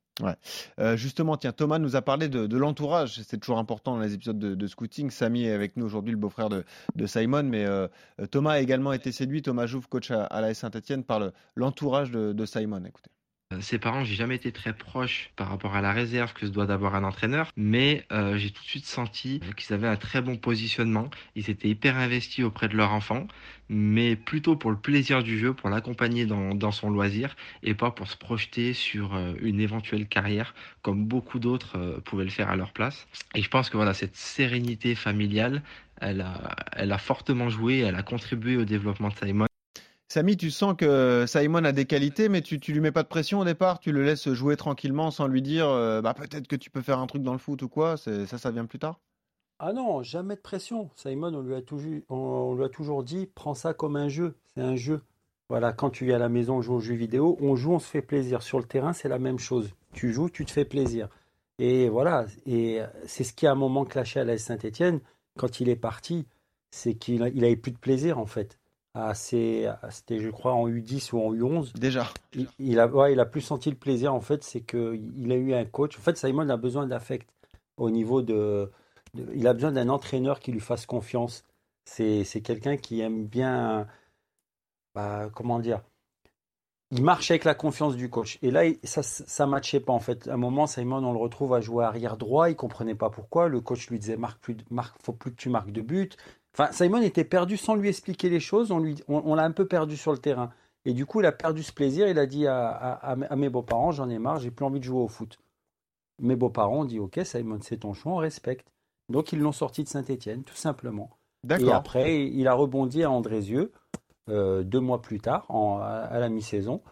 [0.79, 3.21] Euh, justement, tiens, Thomas nous a parlé de, de l'entourage.
[3.23, 5.11] C'est toujours important dans les épisodes de, de scouting.
[5.11, 6.65] Samy est avec nous aujourd'hui, le beau-frère de,
[6.97, 7.45] de Simon.
[7.45, 7.87] Mais euh,
[8.31, 12.11] Thomas a également été séduit, Thomas Jouve, coach à, à la Saint-Etienne, par le- l'entourage
[12.11, 12.83] de, de Simon.
[12.85, 13.11] Écoutez.
[13.53, 16.53] Euh, Ses parents, j'ai jamais été très proche par rapport à la réserve que se
[16.53, 20.23] doit d'avoir un entraîneur, mais euh, j'ai tout de suite senti qu'ils avaient un très
[20.23, 21.11] bon positionnement.
[21.35, 23.27] Ils étaient hyper investis auprès de leur enfant,
[23.69, 28.07] mais plutôt pour le plaisir du jeu, pour l'accompagner dans, son loisir, et pas pour
[28.09, 32.73] se projeter sur euh, une éventuelle carrière, comme beaucoup d'autres pouvaient le faire à leur
[32.73, 33.09] place.
[33.35, 35.63] Et je pense que voilà, cette sérénité familiale,
[36.01, 39.50] elle a, elle a fortement joué, elle a contribué au développement de Simon.
[40.13, 43.39] Samy, tu sens que Simon a des qualités, mais tu, lui mets pas de pression
[43.39, 43.79] au départ?
[43.79, 46.99] Tu le laisses jouer tranquillement sans lui dire euh, bah, peut-être que tu peux faire
[46.99, 47.97] un truc dans le foot ou quoi?
[47.97, 48.99] Ça, ça vient plus tard?
[49.61, 50.91] Ah non, jamais de pression.
[50.97, 54.35] Simon, on lui a toujours, on, lui a toujours dit, prends ça comme un jeu.
[54.53, 55.03] C'est un jeu.
[55.49, 57.79] Voilà, quand tu es à la maison, on joue aux jeux vidéo, on joue, on
[57.79, 58.43] se fait plaisir.
[58.43, 59.71] Sur le terrain, c'est la même chose.
[59.93, 61.09] Tu joues, tu te fais plaisir.
[61.61, 64.99] Et voilà, et c'est ce qui a un moment clashé à la Saint-Etienne
[65.39, 66.27] quand il est parti,
[66.73, 68.60] c'est qu'il a- il avait plus de plaisir en fait.
[69.15, 71.73] C'était, je crois, en U10 ou en U11.
[71.79, 72.09] Déjà.
[72.35, 75.37] Il, il a, ouais, il a plus senti le plaisir en fait, c'est qu'il a
[75.37, 75.97] eu un coach.
[75.99, 77.29] En fait, Simon a besoin d'affect
[77.77, 78.71] au niveau de,
[79.15, 81.45] de- Il a besoin d'un entraîneur qui lui fasse confiance.
[81.85, 83.87] C'est c'est quelqu'un qui aime bien.
[84.95, 85.83] bah, comment dire
[86.91, 88.39] Il marche avec la confiance du coach.
[88.43, 90.27] Et là, ça ça matchait pas en fait.
[90.29, 92.51] À un moment, Simon, on le retrouve à jouer arrière droit.
[92.51, 93.49] Il comprenait pas pourquoi.
[93.49, 96.17] Le coach lui disait Marque plus, de- marque, faut plus que tu marques de but.
[96.55, 98.71] Enfin, Simon était perdu sans lui expliquer les choses.
[98.73, 100.51] On, lui, on, on l'a un peu perdu sur le terrain.
[100.85, 102.09] Et du coup, il a perdu ce plaisir.
[102.09, 104.85] Il a dit à, à- à mes- beaux-parents, j'en ai marre, j'ai plus envie de
[104.85, 105.39] jouer au foot.
[106.21, 108.67] Mes beaux-parents ont dit, ok, Simon, c'est ton choix, on respecte.
[109.09, 111.11] Donc, ils l'ont sorti de Saint-Etienne, tout simplement.
[111.61, 113.73] Et après, il a rebondi à Andrézieux
[114.29, 116.83] euh, deux mois plus tard, en- à, à la mi-saison.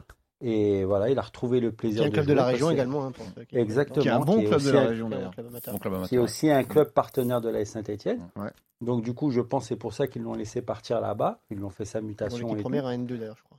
[0.40, 3.04] Et voilà, il a retrouvé le Qui plaisir est un club de la région également.
[3.06, 4.02] hein, pour Exactement.
[4.02, 5.32] Qui est un bon qui club de la région d'ailleurs.
[5.32, 5.74] club amateur.
[5.74, 6.22] Bon club qui est amateur.
[6.24, 8.28] aussi un club partenaire de la Saint-Etienne.
[8.36, 8.50] Ouais.
[8.80, 11.40] Donc, du coup, je pense que c'est pour ça qu'ils l'ont laissé partir là-bas.
[11.50, 12.56] Ils lui ont fait sa mutation.
[12.56, 13.58] et première à N2 d'ailleurs, je crois.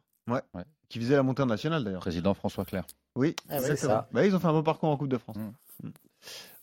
[0.87, 1.99] Qui visait la montée en nationale d'ailleurs.
[2.01, 2.85] Président François Clair.
[3.15, 4.07] Oui, Ah ouais, c'est c'est ça.
[4.11, 5.35] Bah, ils ont fait un bon parcours en Coupe de France.
[5.37, 5.87] Mm.
[5.87, 5.91] Mm.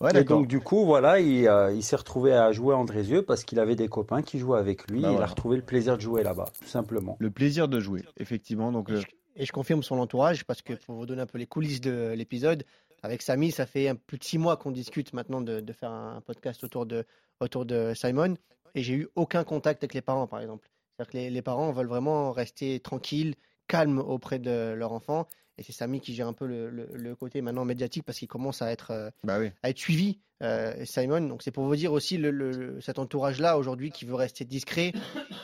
[0.01, 3.23] Ouais, Et donc, du coup, voilà, il, euh, il s'est retrouvé à jouer à Andrézieux
[3.23, 5.01] parce qu'il avait des copains qui jouaient avec lui.
[5.01, 5.27] Bah il voilà.
[5.27, 7.17] a retrouvé le plaisir de jouer là-bas, tout simplement.
[7.19, 8.71] Le plaisir de jouer, effectivement.
[8.73, 9.01] Donc, euh,
[9.37, 12.13] et je confirme son entourage parce que pour vous donner un peu les coulisses de
[12.17, 12.65] l'épisode,
[13.03, 15.91] avec Samy, ça fait un, plus de six mois qu'on discute maintenant de, de faire
[15.91, 17.05] un podcast autour de,
[17.41, 18.37] autour de Simon
[18.75, 20.69] et j'ai eu aucun contact avec les parents, par exemple.
[20.97, 23.35] C'est-à-dire que les, les parents veulent vraiment rester tranquilles,
[23.69, 25.27] calmes auprès de leur enfant.
[25.59, 28.29] Et c'est Samy qui gère un peu le, le- le côté maintenant médiatique parce qu'il
[28.29, 29.51] commence à être, euh, bah oui.
[29.63, 31.21] à être suivi, euh, Simon.
[31.23, 34.45] Donc c'est pour vous dire aussi le, le- le- cet entourage-là aujourd'hui qui veut rester
[34.45, 34.93] discret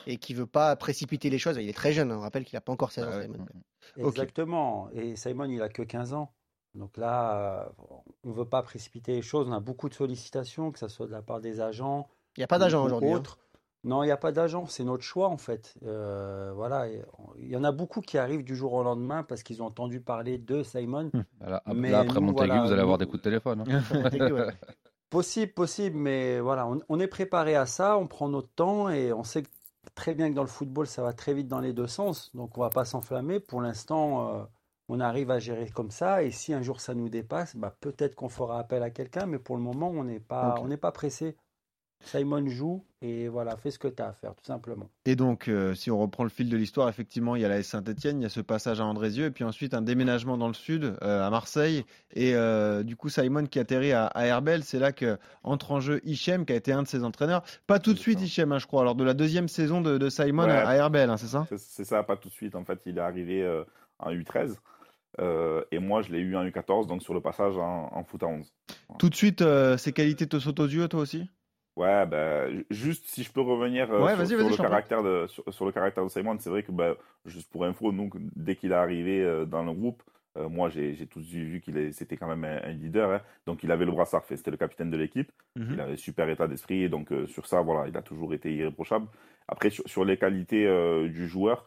[0.07, 1.57] et qui veut pas précipiter les choses.
[1.61, 3.23] Il est très jeune, hein, on rappelle qu'il n'a pas encore 16 ans, ouais.
[3.23, 3.47] Simon.
[4.09, 4.89] Exactement.
[4.93, 6.33] Et Simon, il a que 15 ans.
[6.75, 7.85] Donc là, euh,
[8.25, 9.47] on ne veut pas précipiter les choses.
[9.49, 12.09] On a beaucoup de sollicitations, que ce soit de la part des agents.
[12.37, 13.11] Il n'y a pas d'agent ou aujourd'hui.
[13.11, 13.17] hein.
[13.17, 13.39] autres.
[13.85, 15.75] Non, il n'y a pas d'agent, c'est notre choix en fait.
[15.85, 16.87] Euh, voilà,
[17.37, 20.01] il y en a beaucoup qui arrivent du jour au lendemain parce qu'ils ont entendu
[20.01, 21.11] parler de Simon.
[21.41, 23.65] Ap- Mais là, après nous, Montaigu, voilà, vous allez avoir nous- des coups de téléphone.
[23.69, 23.83] hein.
[25.13, 29.13] Possible, possible, mais voilà, on, on est préparé à ça, on prend notre temps et
[29.13, 29.43] on sait
[29.95, 32.35] très bien que dans le football, ça va très vite dans les deux sens.
[32.35, 33.39] Donc on va pas s'enflammer.
[33.39, 34.45] Pour l'instant, euh,
[34.89, 36.23] on arrive à gérer comme ça.
[36.23, 39.39] Et si un jour ça nous dépasse, bah, peut-être qu'on fera appel à quelqu'un, mais
[39.39, 41.37] pour le moment, on n'est pas, on n'est pas pressé.
[42.05, 44.89] Simon joue et voilà, fais ce que tu as à faire, tout simplement.
[45.07, 47.59] Et donc, euh, si on reprend le fil de l'histoire, effectivement, il y a la
[47.59, 50.49] S Saint-Etienne, il y a ce passage à Andrézieux, et puis ensuite un déménagement dans
[50.49, 51.85] le sud, euh, à Marseille.
[52.15, 55.81] Et euh, du coup, Simon qui atterrit à, à Herbel, c'est là que entre en
[55.81, 57.43] jeu Hichem, qui a été un de ses entraîneurs.
[57.67, 58.25] Pas tout de suite, ça.
[58.25, 60.51] Hichem, hein, je crois, lors de la deuxième saison de, de Simon Ouais.
[60.51, 61.47] à Herbel, hein, c'est ça?
[61.57, 62.55] C'est- ça, pas tout de suite.
[62.55, 63.65] En fait, il est arrivé euh,
[63.99, 64.57] en U13
[65.21, 68.23] euh, et moi, je l'ai eu en U14, donc sur le passage en, en foot
[68.23, 68.51] à 11.
[68.99, 71.29] Tout de suite, euh, ses qualités te sautent aux yeux, toi aussi?
[71.77, 75.45] Ouais, ben, ju- juste si je peux revenir euh, Ouais, sur, le caractère de, sur,
[75.55, 78.73] sur le caractère de Simon, c'est vrai que ben, juste pour info, donc, dès qu'il
[78.73, 80.03] est arrivé euh, dans le groupe,
[80.37, 83.21] euh, moi j'ai tout de suite vu qu'il c'était quand même un, un leader, hein.
[83.47, 85.71] donc il avait le brassard fait, c'était le capitaine de l'équipe, Mhm.
[85.75, 89.07] il avait super état d'esprit, donc sur ça, voilà, il a toujours été irréprochable.
[89.49, 90.65] Après, sur, sur les qualités
[91.09, 91.67] du joueur,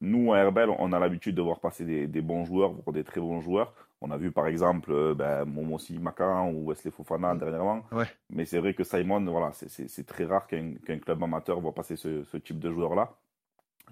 [0.00, 3.04] nous à Herbel, on a l'habitude de voir passer des, des bons joueurs, voire des
[3.04, 3.72] très bons joueurs.
[4.02, 7.82] On a vu par exemple euh, ben, Momossi Makan ou Wesley Fofana dernièrement.
[7.92, 8.06] Ouais.
[8.30, 12.24] Mais c'est vrai que Simon, voilà, c'est- très rare qu'un club amateur voit passer ce,
[12.24, 13.10] ce type de joueur-là.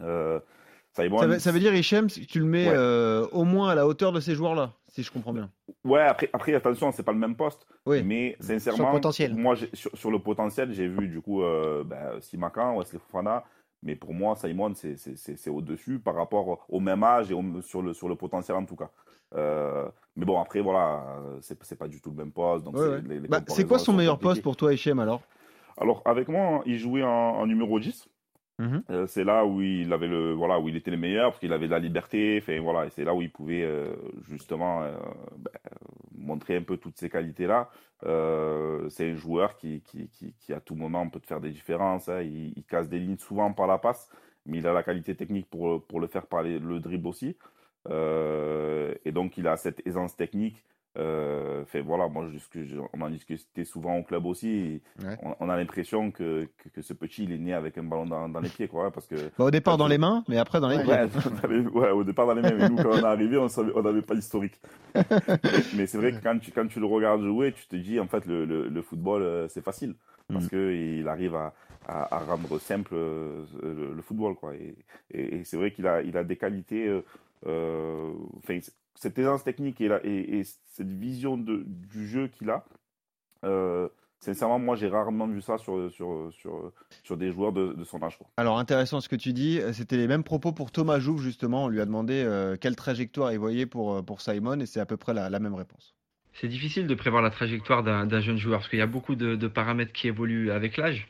[0.00, 0.40] Euh,
[0.94, 2.74] Simon, ça veut, ça veut dire, Hichem, tu le mets Ouais.
[2.74, 5.50] euh, au moins à la hauteur de ces joueurs-là, si je comprends bien.
[5.84, 7.66] Ouais, après, après attention, c'est pas le même poste.
[7.84, 8.02] Oui.
[8.02, 9.34] Mais Sur sincèrement, le potentiel.
[9.34, 13.44] moi, sur, sur le potentiel, j'ai vu du coup euh, ben, Simakan, Wesley Fofana.
[13.82, 17.92] Mais pour moi, Simon, c'est- au-dessus par rapport au même âge et au- sur, le,
[17.92, 18.90] sur le potentiel en tout cas.
[19.34, 22.66] Euh, mais bon, après, voilà, euh, c'est pas du tout le même poste.
[22.66, 23.02] Ouais, c'est- ouais.
[23.20, 25.22] les Bah, quoi son meilleur poste pour toi, Hichem, alors?
[25.76, 28.08] Alors, avec moi, il jouait en, en numéro 10.
[28.60, 28.82] Mhm.
[28.90, 31.52] Euh, c'est là où il avait le voilà où il était le meilleur parce qu'il
[31.52, 33.94] avait de la liberté enfin voilà c'est là où il pouvait euh,
[34.28, 34.96] justement euh,
[35.36, 35.52] ben,
[36.16, 37.70] montrer un peu toutes ces qualités là
[38.02, 42.08] c'est un joueur qui, qui, qui, qui, à tout moment peut te faire des différences
[42.08, 42.20] hein.
[42.22, 44.10] il, il casse des lignes souvent par la passe
[44.44, 47.36] mais il a la qualité technique pour, pour le faire par les- le dribble aussi
[47.90, 50.62] et donc il a cette aisance technique
[50.96, 55.16] euh, fait voilà moi je- je- on en discutait souvent au club aussi Ouais.
[55.22, 58.06] on, on a l'impression que, que, que ce petit il est né avec un ballon
[58.06, 60.60] dans, dans les pieds quoi parce que Bah, Au départ dans les mains, mais après
[60.60, 60.92] dans les pieds.
[60.92, 61.06] Ouais,
[61.72, 63.82] ouais, au départ dans les mains, mais nous quand on est arrivé, on savait, on
[63.82, 64.60] n'avait pas l'historique.
[65.74, 68.06] mais c'est vrai que quand tu, quand tu le regardes jouer, tu te dis en
[68.06, 69.94] fait le, le, le football euh, c'est facile
[70.28, 70.50] parce Mhm.
[70.50, 71.54] que il arrive à,
[71.86, 74.54] à, à rendre simple euh, le, le football quoi.
[74.54, 74.74] Et,
[75.12, 77.02] et, et c'est vrai qu'il a, il a des qualités, euh, euh,
[77.46, 82.50] enfin, c- cette aisance technique et, la, et, et cette vision de, du jeu qu'il
[82.50, 82.64] a.
[83.44, 83.88] Euh,
[84.20, 86.72] Sincèrement, moi, j'ai rarement vu ça sur, sur, sur,
[87.04, 88.18] sur des joueurs de, de son âge.
[88.18, 88.26] quoi.
[88.36, 91.66] Alors intéressant ce que tu dis, Euh, c'était les mêmes propos pour Thomas Jouve justement,
[91.66, 94.80] on lui a demandé euh, quelle trajectoire il voyait pour, euh, pour Simon et c'est
[94.80, 95.94] à peu près la, la même réponse.
[96.32, 99.14] C'est difficile de prévoir la trajectoire d'un d'un jeune joueur parce qu'il y a beaucoup
[99.14, 101.06] de, de paramètres qui évoluent avec l'âge.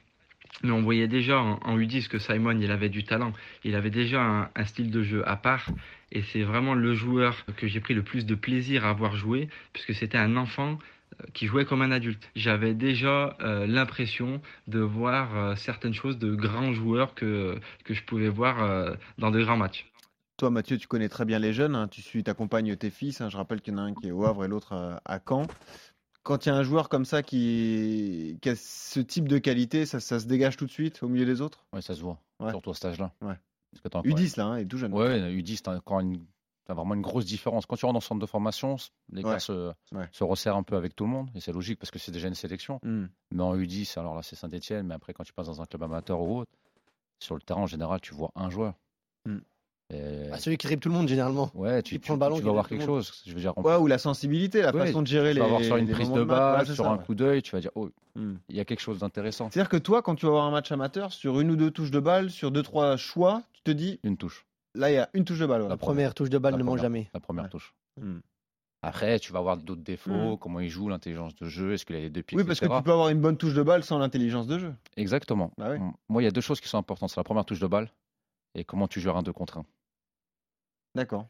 [0.63, 3.33] Mais on voyait déjà en, en U10 que Simon, il avait du talent.
[3.65, 5.71] Il avait déjà un, un style de jeu à part.
[6.11, 9.49] Et c'est vraiment le joueur que j'ai pris le plus de plaisir à voir jouer,
[9.73, 10.79] puisque c'était un enfant
[11.21, 12.31] euh, qui jouait comme un adulte.
[12.35, 18.03] J'avais déjà euh, l'impression de voir euh, certaines choses de grands joueurs que, que je
[18.05, 19.91] pouvais voir euh, dans de grands matchs.
[20.39, 23.29] Toi Mathieu, tu connais très bien les jeunes, hein, tu suis, t'accompagnes tes fils, hein,
[23.29, 25.19] je rappelle qu'il y en a un qui est au Havre et l'autre à, à
[25.19, 25.47] Caen.
[26.23, 29.85] Quand il y a un joueur comme ça qui, qui a ce type de qualité,
[29.85, 31.65] ça, ça se dégage tout de suite au milieu des autres?
[31.73, 32.51] Ouais, ça se voit, Ouais.
[32.51, 33.13] surtout à cet âge-là.
[33.21, 33.35] Ouais.
[33.73, 34.93] Parce que t'as encore- U10 là, hein, il est tout jeune.
[34.93, 36.25] Ouais, U10, t'as encore une...
[36.65, 37.67] t'as vraiment une grosse différence.
[37.67, 38.77] Quand tu rentres dans le centre de formation,
[39.13, 39.33] les Ouais.
[39.33, 39.69] gars se...
[39.93, 40.09] Ouais.
[40.13, 42.29] se resserrent un peu avec tout le monde, et c'est logique parce que c'est déjà
[42.29, 42.81] une sélection.
[42.83, 43.07] Hmm.
[43.33, 45.83] Mais en U10, alors là, c'est Saint-Etienne, mais après, quand tu passes dans un club
[45.83, 46.51] amateur ou autre,
[47.21, 48.75] sur le terrain, en général, tu vois un joueur.
[49.27, 49.39] Hmm.
[49.91, 51.51] Et- Ah, celui qui dribble tout le monde généralement.
[51.55, 53.23] Ouais, tu, tu, prend le ballon, tu vas voir quelque chose.
[53.27, 55.41] Je veux dire, on Ouais, ou la sensibilité, la Ouais, façon de gérer tu les.
[55.41, 57.05] vas voir sur une prise de balle, sur ça, un ouais.
[57.05, 58.35] coup d'œil, tu vas dire, oh, Hmm.
[58.51, 59.49] il y a quelque chose d'intéressant.
[59.51, 61.91] C'est-à-dire que toi, quand tu vas voir un match amateur, sur une ou deux touches
[61.93, 65.09] de balle, sur deux, trois choix, tu te dis, Une touche, là, il y a
[65.15, 65.61] une touche de balle.
[65.61, 65.75] voilà.
[65.75, 66.83] La première touche de balle La ne manque première.
[66.83, 67.11] jamais.
[67.15, 67.51] la première Ouais.
[67.51, 67.75] touche.
[68.01, 68.19] Hmm.
[68.83, 70.39] Après, tu vas avoir d'autres défauts, Hmm.
[70.39, 72.65] comment il joue, l'intelligence de jeu, est-ce qu'il a les deux pieds, Oui, parce que
[72.67, 72.79] etc.
[72.79, 74.75] tu peux avoir une bonne touche de balle sans l'intelligence de jeu.
[74.97, 75.53] Exactement.
[75.59, 75.77] Bah
[76.09, 77.11] Moi, il y a deux choses qui sont importantes.
[77.11, 77.91] C'est la première touche de balle
[78.55, 79.67] et comment tu gères un 2 contre 1.
[80.95, 81.27] D'accord.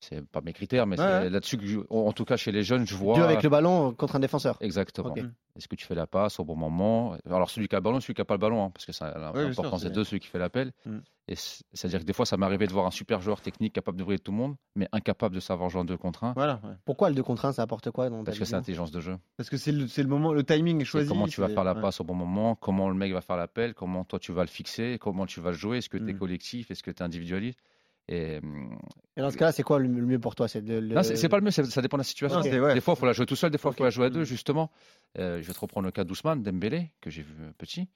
[0.00, 1.30] C'est pas mes critères, mais Ouais, c'est ouais.
[1.30, 3.16] là-dessus que, je- en tout cas chez les jeunes, je vois.
[3.16, 4.56] Deux avec le ballon contre un défenseur.
[4.60, 5.12] Exactement.
[5.56, 7.16] Est-ce que tu fais la passe au bon moment?
[7.28, 8.92] Alors celui qui a le ballon, celui qui n'a pas le ballon, hein, parce que
[8.92, 10.72] ça, bien sûr, l'important c'est c'est- deux, celui qui fait l'appel.
[10.86, 10.98] Mm.
[11.30, 13.98] Et c'est-à-dire que des fois, ça m'est arrivé de voir un super joueur technique capable
[13.98, 16.60] d'ouvrir tout le monde, mais incapable de savoir jouer en 2 contre 1, Voilà.
[16.64, 16.70] ouais.
[16.84, 18.56] Pourquoi le 2 contre 1 ça apporte quoi dans parce que c'est vision?
[18.58, 19.16] l'intelligence de jeu.
[19.36, 21.08] Parce que c'est le, c'est le moment, le timing est C'est choisi.
[21.08, 21.82] comment tu vas c'est- faire la ouais.
[21.82, 24.48] passe au bon moment, comment le mec va faire l'appel, comment toi tu vas le
[24.48, 26.18] fixer, comment tu vas le jouer, est-ce que tu es Mm.
[26.18, 27.60] collectif, est-ce que tu es individualiste?
[28.08, 28.78] Et, hum,
[29.16, 30.48] Et dans ce cas-là, c'est quoi le mieux pour toi?
[30.48, 32.38] C'est de le- Non, c'est c'est pas le mieux, ça dépend de la situation.
[32.38, 32.74] Non, c'est- ouais.
[32.74, 34.10] Des fois, il faut la jouer tout seul, des fois, il faut la jouer à
[34.10, 34.70] deux, justement.
[35.18, 37.88] Euh, je vais te reprendre le cas d'Ousmane Dembélé, que j'ai vu euh, petit.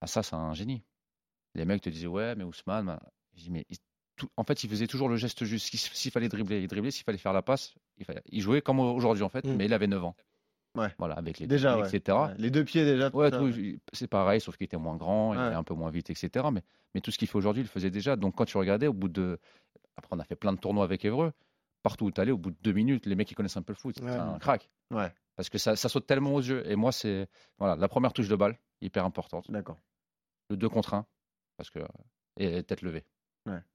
[0.00, 0.82] Ah, ça, c'est un génie.
[1.54, 3.00] Les mecs te disaient, ouais, mais Ousmane, bah,
[3.34, 3.78] je dis, mais il-
[4.16, 5.68] tout- en fait, il faisait toujours le geste juste.
[5.70, 6.90] S'il s'il fallait dribbler, il driblait.
[6.90, 9.54] S'il fallait faire la passe, il, fallait- il jouait comme aujourd'hui, en fait, Mm.
[9.56, 10.14] mais il avait 9 ans.
[10.78, 10.94] Ouais.
[10.98, 11.98] Voilà, avec les Déjà, techniques, ouais.
[11.98, 12.18] etc.
[12.18, 13.10] Ouais, Les deux pieds déjà.
[13.92, 16.46] c'est pareil, sauf qu'il était moins grand, il était un peu moins vite, etc.
[16.52, 16.62] Mais,
[16.94, 18.16] mais tout ce qu'il fait aujourd'hui, il le faisait déjà.
[18.16, 19.38] Donc quand tu regardais, au bout de.
[19.96, 21.32] Après, on a fait plein de tournois avec Évreux.
[21.82, 23.72] Partout où tu allais, au bout de deux minutes, les mecs qui connaissent un peu
[23.72, 24.68] le foot, c'est un crack.
[25.36, 26.68] Parce que ça, ça saute tellement aux yeux.
[26.70, 27.28] Et moi, c'est.
[27.58, 29.50] Voilà, la première touche de balle, hyper importante.
[29.50, 29.78] d'accord.
[30.50, 31.06] Le 2 contre 1,
[31.56, 31.80] parce que.
[32.38, 33.04] Et tête levée.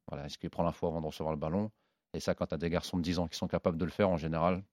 [0.07, 1.71] Voilà, est-ce qu'il prend l'info avant de recevoir le ballon?
[2.13, 3.91] Et ça, quand tu as des garçons de 10 ans qui sont capables de le
[3.91, 4.63] faire, en général.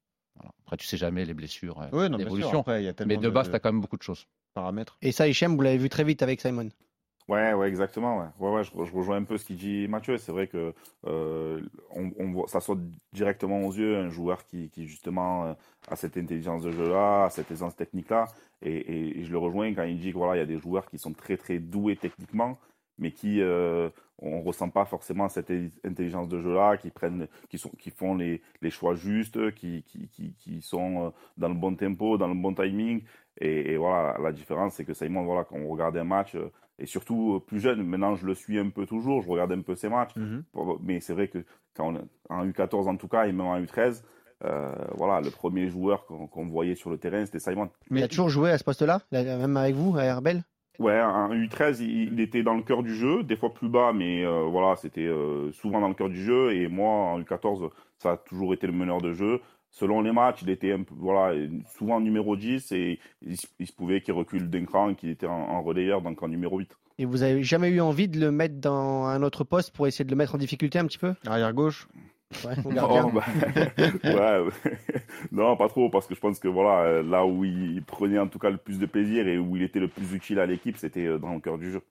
[0.40, 0.53] Voilà.
[0.64, 2.61] Après, tu sais jamais les blessures, euh, Oui, non, l'évolution.
[2.61, 4.26] Après, il y a tellement Mais de base, tu as quand même beaucoup de choses.
[4.55, 4.96] paramètres.
[5.03, 6.68] Et ça, Hichem, vous l'avez vu très vite avec Simon.
[7.29, 8.18] Ouais, ouais, exactement.
[8.18, 10.18] Ouais, ouais, ouais je, je rejoins un peu ce qu'il dit Mathieu.
[10.18, 10.74] C'est vrai que
[11.07, 11.61] euh,
[11.94, 12.81] on, on voit, ça saute
[13.12, 15.53] directement aux yeux un joueur qui, qui justement euh,
[15.88, 18.24] a cette intelligence de jeu-là, a cette aisance technique-là.
[18.62, 20.59] Et, et- et je le rejoins quand il dit que voilà, il y a des
[20.59, 22.59] joueurs qui sont très très doués techniquement,
[23.00, 25.50] mais qui euh, on ressent pas forcément cette
[25.84, 30.08] intelligence de jeu-là, qui prennent, qui sont, qui font les, les choix justes, qui, qui,
[30.08, 33.02] qui, qui sont euh, dans le bon tempo, dans le bon timing.
[33.40, 36.50] Et, et voilà, la différence, c'est que Simon, voilà, quand on regarde un match, euh,
[36.78, 39.62] et surtout euh, plus jeune, maintenant je le suis un peu toujours, je regarde un
[39.62, 40.44] peu ses matchs, Mhm.
[40.52, 41.38] Bon, Mais c'est vrai que
[41.74, 44.02] quand on, en U14 en tout cas, et même en U13,
[44.44, 47.68] euh, voilà, le premier joueur qu'on voyait sur le terrain, c'était Simon.
[47.90, 50.44] Il Mais a toujours joué à ce poste-là, là, même avec vous, à Herbel
[50.80, 53.92] Ouais, en U13, il, il était dans le cœur du jeu, des fois plus bas,
[53.92, 56.54] mais euh, voilà, c'était euh, souvent dans le cœur du jeu.
[56.54, 59.40] Et moi, en U14, ça a toujours été le meneur de jeu.
[59.68, 61.38] Selon les matchs, il était un peu, voilà,
[61.76, 65.26] souvent numéro 10 et il, se- il se pouvait qu'il recule d'un cran, qu'il était
[65.26, 66.74] en, en relayeur, donc en numéro 8.
[66.98, 70.04] Et vous avez jamais eu envie de le mettre dans un autre poste pour essayer
[70.06, 71.14] de le mettre en difficulté un petit peu?
[71.26, 71.88] Arrière gauche.
[72.44, 72.54] Ouais.
[72.64, 73.24] Non, bah,
[74.04, 74.48] ouais,
[75.32, 78.28] non, pas trop, parce que je pense que voilà, euh, là où il prenait en
[78.28, 80.76] tout cas le plus de plaisir et où il était le plus utile à l'équipe,
[80.76, 81.82] c'était euh, dans le cœur du jeu.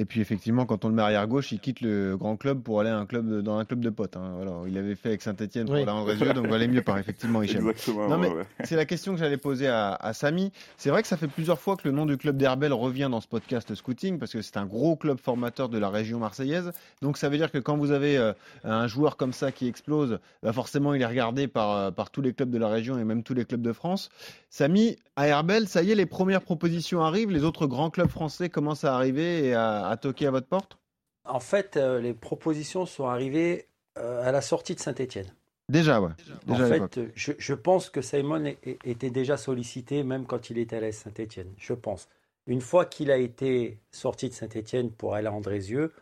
[0.00, 2.78] Et puis effectivement, quand on le met arrière gauche, il quitte le grand club pour
[2.80, 4.16] aller à un club de- dans un club de potes.
[4.16, 4.36] hein.
[4.68, 5.82] Il avait fait avec Saint-Etienne pour Oui.
[5.82, 7.66] aller à Andrézieux, donc valait mieux par effectivement Hichem.
[7.66, 7.74] Ouais,
[8.20, 8.44] mais ouais.
[8.62, 10.52] C'est la question que j'allais poser à, à Samy.
[10.76, 13.20] C'est vrai que ça fait plusieurs fois que le nom du club d'Herbel revient dans
[13.20, 16.70] ce podcast Scouting parce que c'est un gros club formateur de la région marseillaise.
[17.02, 18.32] Donc ça veut dire que quand vous avez euh,
[18.62, 22.22] un joueur comme ça qui explose, bah forcément il est regardé par, euh, par tous
[22.22, 24.10] les clubs de la région et même tous les clubs de France.
[24.48, 27.32] Samy, à Herbel, ça y est, les premières propositions arrivent.
[27.32, 30.78] Les autres grands clubs français commencent à arriver et à, à toquer à votre porte?
[31.24, 33.66] En fait, euh, les propositions sont arrivées
[33.98, 35.26] euh, à la sortie de Saint-Etienne.
[35.68, 36.12] Déjà, ouais.
[36.48, 38.54] En Déjà fait, je, je pense que Simon
[38.84, 41.52] était déjà sollicité même quand il était à la Saint-Etienne.
[41.58, 42.08] Je pense.
[42.46, 45.92] Une fois qu'il a été sorti de Saint-Etienne pour aller à Andrézieux,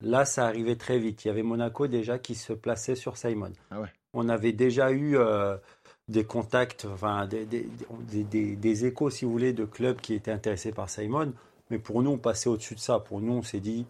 [0.00, 1.24] là, ça arrivait très vite.
[1.24, 3.52] Il y avait Monaco déjà qui se plaçait sur Simon.
[3.72, 3.88] Ah ouais.
[4.12, 5.56] On avait déjà eu euh,
[6.10, 10.72] des contacts, enfin, des, des- des- échos, si vous voulez, de clubs qui étaient intéressés
[10.72, 11.32] par Simon.
[11.70, 12.98] Mais pour nous, on passait au-dessus de ça.
[12.98, 13.86] Pour nous, on s'est dit,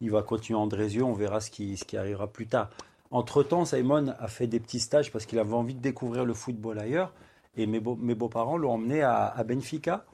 [0.00, 2.70] il va continuer à Andrézieux, on verra ce qui, ce qui arrivera plus tard.
[3.10, 6.78] Entre-temps, Simon a fait des petits stages parce qu'il avait envie de découvrir le football
[6.78, 7.12] ailleurs.
[7.56, 10.04] Et mes, beaux- mes beaux-parents l'ont emmené à, à Benfica.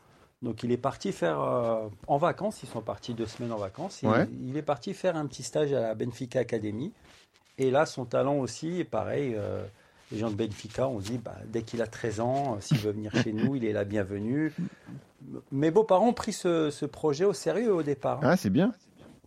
[0.43, 4.01] Donc il est parti faire euh, en vacances, ils sont partis deux semaines en vacances.
[4.03, 4.27] Il, Ouais.
[4.43, 6.93] il est parti faire un petit stage à la Benfica Academy.
[7.59, 9.35] Et là, son talent aussi est pareil.
[9.37, 9.65] euh,
[10.13, 12.93] les gens de Benfica ont dit, bah, dès qu'il a 13 ans, euh, s'il veut
[12.93, 14.53] venir chez nous, il est la bienvenue.
[15.51, 18.19] Mes beaux-parents ont pris ce, ce projet au sérieux au départ.
[18.19, 18.31] hein.
[18.31, 18.73] Ah, c'est bien.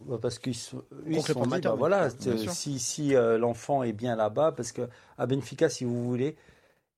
[0.06, 0.76] Ouais, Parce qu'ils se-
[1.22, 2.10] se sont dit, bah voilà,
[2.54, 4.88] si, si euh, l'enfant est bien là-bas, parce que
[5.18, 6.36] à Benfica, si vous voulez,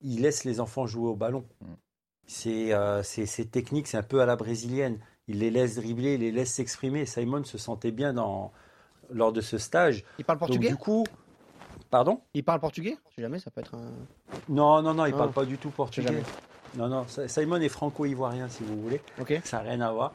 [0.02, 1.46] ils laissent les enfants jouer au ballon.
[1.62, 1.66] Mm.
[2.28, 3.02] C'est euh,
[3.52, 5.00] technique, c'est un peu à la brésilienne.
[5.28, 7.06] Ils les laissent dribbler, ils les laissent s'exprimer.
[7.06, 8.52] Simon se sentait bien dans,
[9.10, 10.04] lors de ce stage.
[10.20, 10.70] Il parle Donc portugais?
[10.70, 11.06] du coup,
[11.90, 12.98] pardon Il parle portugais?
[13.16, 13.92] Si jamais, ça peut être un.
[14.48, 15.18] Non, non, non, il Ah.
[15.18, 16.24] parle pas du tout portugais.
[16.78, 19.02] Non, non, Simon est franco-ivoirien, si vous voulez.
[19.20, 19.40] Ok.
[19.44, 20.14] Ça n'a rien à voir.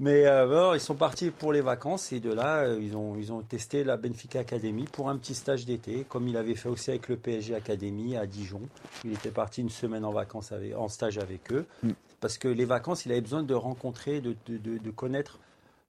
[0.00, 3.14] Mais euh, bon, ils sont partis pour les vacances et de là, euh, ils, ont,
[3.16, 6.68] ils ont testé la Benfica Academy pour un petit stage d'été, comme il avait fait
[6.68, 8.60] aussi avec le PSG Academy à Dijon.
[9.04, 11.64] Il était parti une semaine en vacances avec- en stage avec eux.
[11.84, 11.90] Mm.
[12.20, 15.38] Parce que les vacances, il avait besoin de rencontrer, de, de, de- de connaître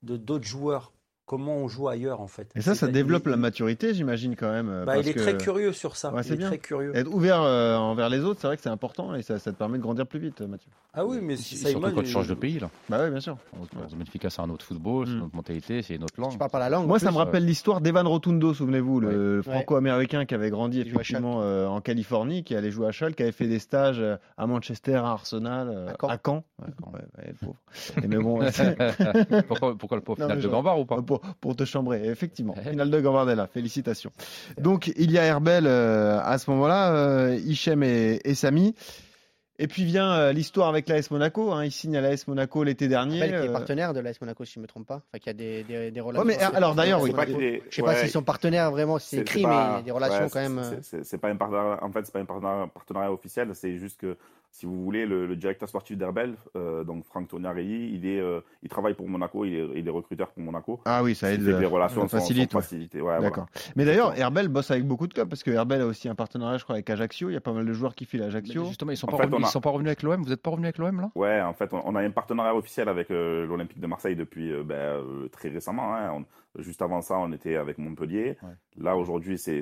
[0.04, 0.92] de d'autres joueurs,
[1.26, 2.48] comment on joue ailleurs en fait.
[2.56, 4.70] Et ça, ça développe il- la maturité, j'imagine quand même.
[4.70, 6.14] euh, bah, parce il est que très curieux sur ça.
[6.14, 6.48] Ouais, il c'est est bien.
[6.48, 6.96] très curieux.
[6.96, 9.58] Être ouvert euh, envers les autres, c'est vrai que c'est important et ça, ça te
[9.58, 10.70] permet de grandir plus vite, Mathieu.
[10.98, 11.70] Ah oui, mais Et Simon.
[11.72, 12.58] Surtout quand tu changes de pays.
[12.60, 12.70] Là.
[12.90, 13.38] Bah oui, bien sûr.
[13.54, 15.18] Dans Benfica, c'est un autre football, c'est Mm.
[15.18, 16.32] une autre mentalité, c'est une autre langue.
[16.32, 19.44] Tu parles pas la langue Moi, ça me rappelle l'histoire d'Evan Rotundo, souvenez-vous, le Ouais.
[19.44, 23.24] franco-américain qui avait grandi à effectivement euh, en Californie, qui allait jouer à Schalke, qui
[23.24, 26.44] avait fait des stages euh, à Manchester, à Arsenal, euh, À Caen.
[28.08, 28.40] Mais bon,
[29.48, 30.96] pourquoi, le pauvre Non, final mais de Gambard ou pas?
[31.20, 32.56] Pour, pour te chambrer, effectivement.
[32.56, 34.12] Finale de Gambardella, félicitations.
[34.58, 38.76] Donc, il y a Herbel euh, à ce moment-là, euh, Hichem et, et Samy.
[39.58, 41.54] Et puis vient euh, l'histoire avec l'AS Monaco.
[41.54, 41.64] Hein.
[41.64, 43.22] Il signe à l'AS Monaco l'été dernier.
[43.22, 44.96] Rappelle qu'il est partenaire de l'AS Monaco, si je ne me trompe pas.
[45.08, 46.28] Enfin, qu'il y a des, des, des relations.
[46.28, 47.14] Ouais, mais alors d'ailleurs, oui.
[47.14, 49.78] Pas Je sais pas ouais, s'ils sont partenaires vraiment, c'est c'est- écrit, mais pas- il
[49.78, 50.62] y a des relations ouais, quand même.
[50.82, 53.50] c'est- euh, c'est pas un partenariat, en fait, c'est pas un partenariat, partenariat officiel.
[53.54, 54.18] C'est juste que
[54.58, 58.40] si vous voulez, le, le directeur sportif d'Herbel, euh, donc Franck Tognarelli, il est, euh,
[58.64, 60.80] il travaille pour Monaco, il est, il est recruteur pour Monaco.
[60.86, 61.42] Ah oui, ça aide.
[61.42, 62.52] que les euh, relations ça sont, facilite.
[62.52, 62.64] sont ouais.
[62.64, 63.00] facilitées.
[63.00, 63.20] Ouais, voilà.
[63.22, 63.48] D'accord.
[63.76, 66.58] Mais d'ailleurs, Herbel bosse avec beaucoup de clubs parce que Herbel a aussi un partenariat,
[66.58, 67.30] je crois, avec Ajaccio.
[67.30, 68.64] Il y a pas mal de joueurs qui filent à Mais Ajaccio.
[68.66, 70.24] justement, ils sont En pas fait, revenus, on a- ils sont pas revenus avec l'OM.
[70.24, 71.12] Vous êtes pas revenu avec l'OM là?
[71.16, 74.54] Ouais, en fait, on, on a un partenariat officiel avec euh, l'Olympique de Marseille depuis
[74.54, 75.94] euh, ben, euh, très récemment.
[75.94, 76.12] hein.
[76.14, 78.38] On- juste avant ça, on était avec Montpellier.
[78.42, 78.50] Ouais.
[78.82, 79.60] Là, aujourd'hui, c'est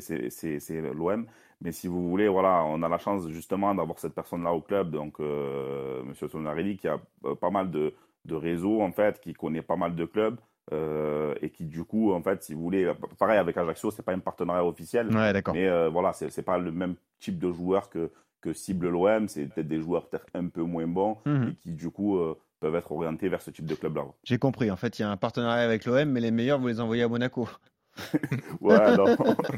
[0.94, 1.26] l'OM.
[1.64, 4.92] Mais si vous voulez, voilà, on a la chance justement d'avoir cette personne-là au club,
[4.92, 7.94] donc euh, Monsieur Tonarelli, qui a euh, pas mal de,
[8.26, 10.38] de réseaux, en fait, qui connaît pas mal de clubs.
[10.72, 14.14] euh, et qui du coup en fait si vous voulez pareil avec Ajaccio c'est pas
[14.14, 18.10] un partenariat officiel Ouais, mais euh, voilà, c'est pas le même type de joueur que,
[18.40, 19.28] que cible l'OM.
[19.28, 21.50] C'est peut-être des joueurs peut-être un peu moins bons Mhm.
[21.50, 24.06] et qui, du coup, euh, peuvent être orientés vers ce type de club-là.
[24.24, 24.72] J'ai compris.
[24.72, 27.04] En fait, il y a un partenariat avec l'OM, mais les meilleurs, vous les envoyez
[27.04, 27.50] à Monaco.
[28.62, 29.06] Ouais, non.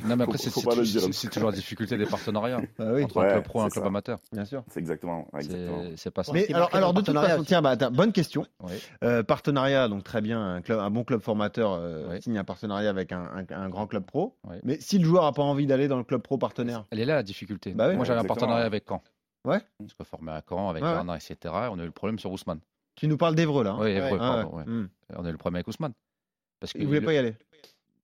[0.06, 3.62] Non, mais après, Faut- c'est toujours la difficulté des partenariats oui, entre un club pro
[3.62, 3.88] et un club ça.
[3.88, 4.20] amateur.
[4.32, 4.64] bien sûr.
[4.70, 5.28] C'est exactement.
[5.96, 6.34] C'est pas ça.
[6.34, 8.46] Mais alors, de toute partenariat façon, tiens, bah, attends, bonne question.
[8.64, 8.74] Oui.
[9.04, 12.22] Euh, partenariat, donc très bien, un, club, un bon club formateur euh, Oui.
[12.22, 14.36] signe un partenariat avec un, un- un grand club pro.
[14.50, 14.56] Oui.
[14.64, 17.06] Mais si le joueur n'a pas envie d'aller dans le club pro partenaire, Elle est
[17.06, 17.72] là la difficulté.
[17.74, 17.96] Bah oui.
[17.96, 19.02] Moi j'avais un partenariat avec Caen.
[19.46, 19.60] Ouais.
[19.80, 20.82] Parce que formé à Caen, avec.
[20.84, 21.38] Bernard, etc.
[21.72, 22.60] On a eu le problème sur Ousmane.
[22.96, 23.72] tu nous parles d'Evreux là.
[23.72, 23.78] hein?
[23.80, 24.64] Oui, Ah, pardon, ouais.
[24.66, 24.88] Hmm.
[25.16, 25.94] On a eu le problème avec Ousmane.
[26.60, 27.36] Parce Il voulait le- pas y aller.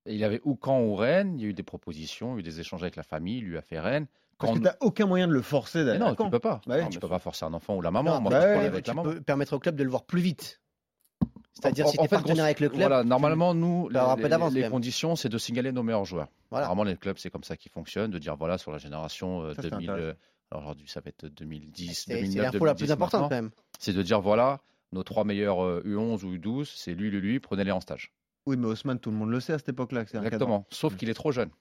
[0.05, 2.39] Il avait ou Caen ou Rennes, il y a eu des propositions, il y a
[2.39, 4.07] eu des échanges avec la famille, il lui a fait Rennes.
[4.39, 6.29] Parce que t'as aucun moyen de le forcer d'aller non, tu Caen.
[6.31, 6.61] peux pas.
[6.65, 6.81] Bah.
[6.81, 8.15] Non, tu peux pas forcer un enfant ou la maman.
[8.15, 10.21] Non, Moi, bah ouais, avec tu la peux permettre au club de le voir plus
[10.21, 10.59] vite.
[11.53, 14.29] C'est-à-dire, si tu es fait, partenaire avec le club, Voilà, tu- normalement, nous, les, les-
[14.29, 16.29] d'avance, les conditions, c'est de signaler nos meilleurs joueurs.
[16.49, 16.65] Voilà.
[16.67, 19.53] Normalement, les clubs, c'est comme ça qu'ils fonctionnent, de dire voilà, sur la génération euh,
[19.53, 19.89] Ça, c'est 2000.
[19.91, 20.07] intéressant.
[20.09, 20.13] euh,
[20.49, 23.35] alors aujourd'hui, ça va être 2010, c'est c'est 2009, l'info la plus 2010 importante quand
[23.35, 23.51] même.
[23.79, 24.59] C'est de dire voilà,
[24.91, 28.11] nos trois meilleurs euh, U11 ou U12, c'est lui, lui, lui, prenez-les en stage.
[28.47, 30.01] Oui, mais Haussmann, tout le monde le sait à cette époque-là.
[30.01, 30.03] un.
[30.23, 30.65] Exactement.
[30.71, 30.97] Sauf Mm.
[30.97, 31.51] qu'il est trop jeune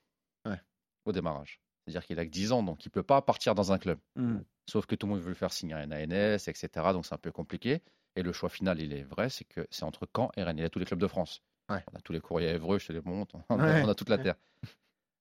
[0.47, 0.61] Ouais.
[1.05, 1.61] au démarrage.
[1.87, 3.99] C'est-à-dire qu'il a que 10 ans, donc il ne peut pas partir dans un club.
[4.17, 4.39] Hmm.
[4.71, 6.69] Sauf que tout le monde veut le faire signer un ANS, etc.
[6.93, 7.83] Donc c'est un peu compliqué.
[8.17, 10.59] Et le choix final, il est vrai, c'est que c'est entre Caen et Rennes.
[10.59, 11.43] Il y a tous les clubs de France.
[11.71, 11.83] Ouais.
[11.93, 13.37] On a tous les courriers à Évreux, je te les montre.
[13.49, 13.83] On, a- Ouais.
[13.85, 14.37] on a toute la terre.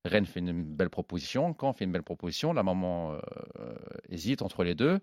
[0.06, 1.56] Rennes fait une belle proposition.
[1.60, 2.54] Caen fait une belle proposition.
[2.54, 3.14] La maman
[3.60, 3.76] euh,
[4.10, 5.00] hésite entre les deux.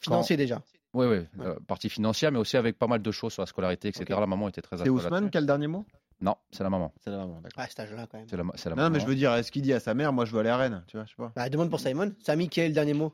[0.00, 0.60] Financier déjà.
[0.92, 1.26] Oui, oui.
[1.40, 4.04] euh, partie financière, mais aussi avec pas mal de choses sur la scolarité, etc.
[4.10, 5.84] La maman était très C'est Ousmane qui a le dernier mot?
[6.20, 6.92] Non, c'est la maman.
[7.02, 7.64] C'est la maman, d'accord.
[7.64, 8.28] À cet âge-là quand même.
[8.28, 8.94] C'est la, c'est la Non, maman.
[8.94, 10.56] mais je veux dire, est-ce qu'il dit à sa mère, moi je veux aller à
[10.56, 11.32] Rennes Tu vois, je sais pas.
[11.34, 12.12] Bah, demande pour Simon.
[12.20, 13.12] Samy, qui a le dernier mot?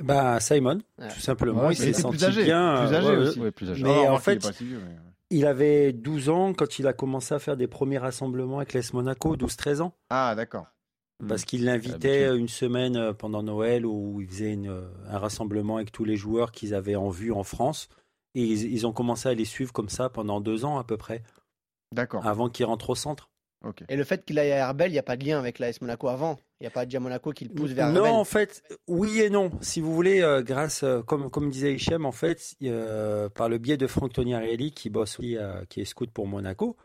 [0.00, 1.08] Bah, Simon, Ouais.
[1.08, 1.66] tout simplement.
[1.66, 2.84] Ouais, il s'est senti plus âgé, bien.
[2.86, 3.40] plus âgé ouais, aussi.
[3.40, 3.82] Oui, plus âgé.
[3.82, 4.96] Mais Non, en il fait, pas si vieux, mais-
[5.30, 8.92] Il avait 12 ans quand il a commencé à faire des premiers rassemblements avec l'AS
[8.94, 9.92] Monaco, 12-13 ans.
[10.08, 10.66] Ah, d'accord.
[11.26, 12.38] Parce qu'il l'invitait Habitué.
[12.40, 16.16] une semaine euh, pendant Noël où il faisait une, euh, un rassemblement avec tous les
[16.16, 17.88] joueurs qu'ils avaient en vue en France.
[18.36, 20.96] Et ils, ils ont commencé à les suivre comme ça pendant deux ans à peu
[20.96, 21.22] près,
[21.92, 22.24] D'accord.
[22.26, 23.30] avant qu'ils rentrent au centre.
[23.66, 23.82] Ok.
[23.88, 25.80] Et le fait qu'il aille à Herbel, il n'y a pas de lien avec l'AS
[25.80, 26.38] Monaco avant.
[26.60, 28.12] Il n'y a pas déjà Monaco qui le pousse vers non, Herbel.
[28.12, 29.50] en fait, oui et non.
[29.60, 33.58] Si vous voulez, euh, grâce, euh, comme, comme disait Hichem, en fait, euh, par le
[33.58, 36.76] biais de Franck Toniarelli, qui bosse euh, qui est scout pour Monaco.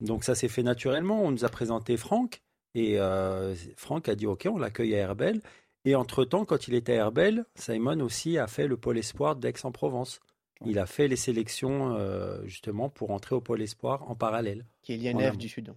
[0.00, 1.22] Donc ça s'est fait naturellement.
[1.22, 2.42] On nous a présenté Franck
[2.74, 5.40] et euh, Franck a dit OK, on l'accueille à Herbel.
[5.84, 10.20] Et entre-temps, quand il était à Herbel, Simon aussi a fait le pôle espoir d'Aix-en-Provence.
[10.66, 14.66] Il a fait les sélections euh, justement pour entrer au pôle espoir en parallèle.
[14.82, 15.72] Qui est l'INF du Sud.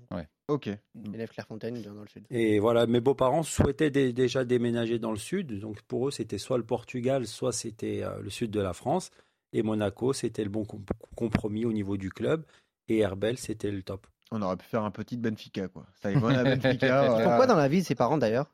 [0.47, 0.69] Ok.
[0.95, 2.25] L'INF Clairefontaine dans le Sud.
[2.31, 5.59] Et voilà, mes beaux-parents souhaitaient dé- déjà déménager dans le sud.
[5.59, 9.11] Donc pour eux, c'était soit le Portugal, soit c'était euh, le sud de la France.
[9.53, 10.83] Et Monaco, c'était le bon com-
[11.15, 12.43] compromis au niveau du club.
[12.89, 14.07] Et Herbel, c'était le top.
[14.31, 15.85] On aurait pu faire un petit Benfica, quoi.
[16.01, 17.03] Simon à Benfica.
[17.05, 17.29] Ils voilà.
[17.29, 18.49] font quoi dans la vie, ses parents d'ailleurs?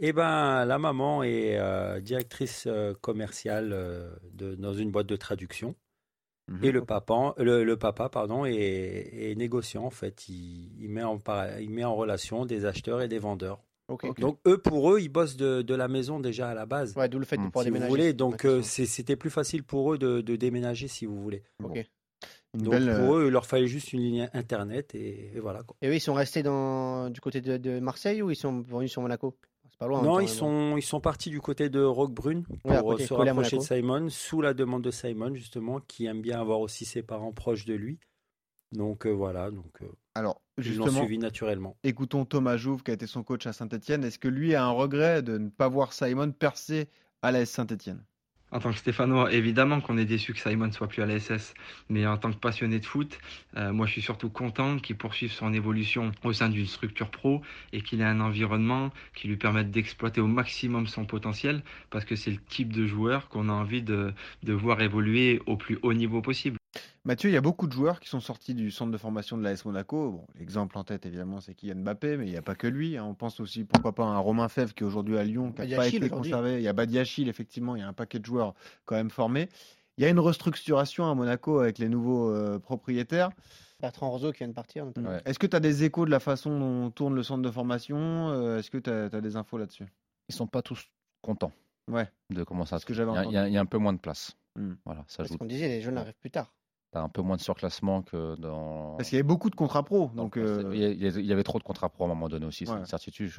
[0.00, 5.16] Eh ben, la maman est euh, directrice euh, commerciale euh, de, dans une boîte de
[5.16, 5.74] traduction.
[6.48, 6.64] Mhm.
[6.64, 10.28] Et le papa, le, le papa pardon, est, est négociant en fait.
[10.28, 13.60] Il, il met en, par- il met en relation des acheteurs et des vendeurs.
[14.18, 16.94] Donc eux, pour eux, ils bossent de, de la maison déjà à la base.
[16.96, 17.46] Ouais, d'où le fait de Hmm.
[17.46, 17.90] pouvoir si vous déménager.
[17.90, 18.06] voulez.
[18.08, 21.42] c'est Donc euh, c'était plus facile pour eux de, de déménager si vous voulez.
[21.64, 21.86] Ok.
[22.54, 25.40] Une Donc belle, pour euh, eux, il leur fallait juste une ligne internet et, et
[25.40, 25.62] voilà.
[25.62, 25.76] Quoi.
[25.82, 27.10] Et eux, ils sont restés dans...
[27.10, 29.36] du côté de, de Marseille ou ils sont venus sur Monaco?
[29.70, 30.02] C'est pas loin.
[30.02, 32.82] non, même ils sont ils sont partis du côté de Roquebrune pour Ouais, à euh,
[32.82, 33.62] côté, se rapprocher de.
[33.62, 37.66] Simon sous la demande de Simon justement qui aime bien avoir aussi ses parents proches
[37.66, 37.98] de lui.
[38.72, 41.76] Donc euh, voilà, donc euh, Alors, ils l'ont justement, suivi naturellement.
[41.84, 44.04] écoutons Thomas Jouve, qui a été son coach à Saint-Etienne.
[44.04, 46.88] Est-ce que lui a un regret de ne pas voir Simon percer
[47.22, 48.04] à la Saint-Etienne
[48.50, 51.52] En tant que Stéphanois, évidemment qu'on est déçu que Simon soit plus à la SS,
[51.90, 53.18] mais en tant que passionné de foot,
[53.58, 57.42] euh, moi je suis surtout content qu'il poursuive son évolution au sein d'une structure pro
[57.74, 62.16] et qu'il ait un environnement qui lui permette d'exploiter au maximum son potentiel, parce que
[62.16, 66.22] c'est le type de joueur qu'on a envie de voir évoluer au plus haut niveau
[66.22, 66.58] possible.
[67.04, 69.42] Mathieu, il y a beaucoup de joueurs qui sont sortis du centre de formation de
[69.42, 70.10] l'AS Monaco.
[70.12, 72.96] Bon, l'exemple en tête, évidemment, c'est Kylian Mbappé, mais il n'y a pas que lui.
[72.96, 73.04] hein.
[73.04, 75.66] On pense aussi, pourquoi pas, à un Romain Fèvre qui est aujourd'hui à Lyon, qui
[75.66, 76.56] n'a pas été conservé.
[76.56, 78.54] Il y a Badiachil, effectivement, il y a un paquet de joueurs
[78.84, 79.48] quand même formés.
[79.96, 83.30] Il y a une restructuration à Monaco avec les nouveaux euh, propriétaires.
[83.80, 84.84] Bertrand Roseau qui vient de partir.
[84.86, 85.22] Ouais.
[85.24, 88.28] Est-ce que tu as des échos de la façon dont tourne le centre de formation
[88.30, 89.86] Euh, Est-ce que tu as, des infos là-dessus?
[90.28, 90.84] Ils sont pas tous
[91.22, 91.52] contents
[91.90, 92.08] Ouais.
[92.30, 92.98] de comment ça Ce se que fait.
[92.98, 94.36] j'avais Il y a- un peu moins de place.
[94.56, 94.74] Hmm.
[94.84, 95.38] Voilà, ça joue.
[95.38, 96.52] qu'on disait, les jeunes arrivent plus tard.
[96.90, 98.94] T'as un peu moins de surclassement que dans.
[98.96, 100.10] Parce qu'il y avait beaucoup de contrats pro.
[100.14, 102.72] Donc, euh, il y avait trop de contrats pro à un moment donné aussi, c'est
[102.72, 102.78] Ouais.
[102.78, 103.30] une certitude.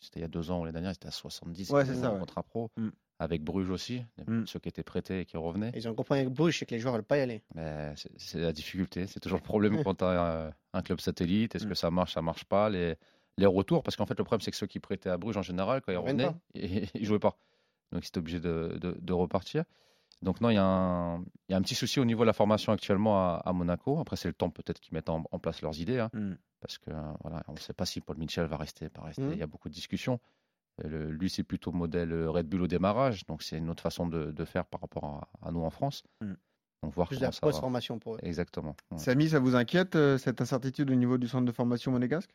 [0.00, 2.18] C'était il y a deux ans ou l'année dernière, c'était à 70 Ouais, ça, ouais.
[2.18, 2.70] contrats pro.
[2.76, 2.88] Mm.
[3.20, 4.46] Avec Bruges aussi, Mm.
[4.46, 5.70] ceux qui étaient prêtés et qui revenaient.
[5.76, 7.42] Ils ont compris avec Bruges, c'est que les joueurs ne veulent pas y aller.
[7.54, 11.54] Mais c'est- la difficulté, c'est toujours le problème quand tu as un club satellite.
[11.54, 11.68] Est-ce Mm.
[11.68, 12.96] que ça marche, ça marche pas les,
[13.36, 15.42] les retours, parce qu'en fait, le problème, c'est que ceux qui prêtaient à Bruges en
[15.42, 17.38] général, quand ils revenaient, ils, ils jouaient pas.
[17.92, 19.62] Donc, ils étaient obligés de, de- de repartir.
[20.22, 22.26] Donc, non, il y, a un- il y a un petit souci au niveau de
[22.26, 23.98] la formation actuellement à, à Monaco.
[24.00, 26.00] Après, c'est le temps peut-être qu'ils mettent en, en place leurs idées.
[26.00, 26.32] hein, Mm.
[26.60, 29.22] parce que euh, voilà, on ne sait pas si Paul Mitchell va rester, pas rester.
[29.22, 29.32] Mm.
[29.32, 30.18] Il y a beaucoup de discussions.
[30.84, 33.82] Euh, le- lui, c'est plutôt modèle euh, Red Bull au démarrage, donc c'est une autre
[33.82, 36.02] façon de, de faire par rapport à, à nous en France.
[36.20, 36.32] Mm.
[36.82, 37.50] Donc voir Plus de comment la ça va.
[37.52, 38.18] post-formation pour eux.
[38.22, 38.74] Exactement.
[38.90, 38.98] ouais.
[38.98, 42.30] Samy, ça vous inquiète euh, cette incertitude au niveau du centre de formation monégasque?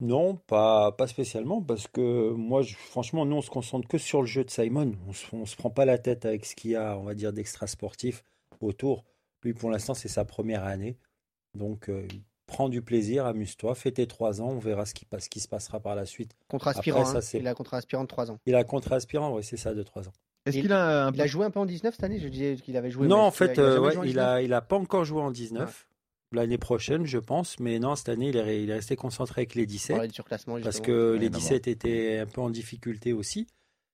[0.00, 4.20] Non, pas, pas spécialement, parce que moi, je- franchement, nous, on se concentre que sur
[4.20, 4.92] le jeu de Simon.
[5.08, 7.14] On se, on se prend pas la tête avec ce qu'il y a, on va
[7.14, 8.22] dire, d'extra sportif
[8.60, 9.04] autour.
[9.42, 10.98] Lui, pour l'instant, c'est sa première année.
[11.54, 12.06] Donc, euh,
[12.46, 15.40] prends du plaisir, amuse-toi, fais tes trois ans, on verra ce qui, passe, ce qui
[15.40, 16.36] se passera par la suite.
[16.52, 17.04] Après, aspirant.
[17.06, 17.20] ça, hein.
[17.22, 18.38] c'est- Il a un contrat aspirant de 3 ans.
[18.44, 20.12] Il a un contrat aspirant, oui, c'est ça, de trois ans.
[20.44, 22.20] Est-ce Il- qu'il a un Il a joué un peu en 19 cette année?
[22.20, 23.08] Je disais qu'il avait joué.
[23.08, 24.08] non, mais en est-ce qu'il a- fait, il a euh, jamais ouais, joué en il
[24.08, 24.24] 19?
[24.26, 25.88] a, il a pas encore joué en 19.
[26.36, 29.40] L'année prochaine, je pense, mais non, cette année, il est, re- il est resté concentré
[29.40, 29.96] avec les On 17.
[29.96, 31.40] parlait de surclassement, Parce que les d'abord.
[31.40, 33.46] 17 étaient un peu en difficulté aussi.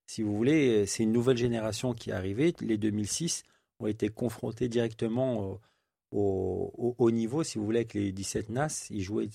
[0.06, 2.54] Si vous voulez, c'est une nouvelle génération qui est arrivée.
[2.60, 3.44] Les 2006
[3.80, 5.58] ont été confrontés directement
[6.10, 8.86] au, au- niveau, si vous voulez, avec les 17 NAS.
[8.90, 9.28] Ils jouaient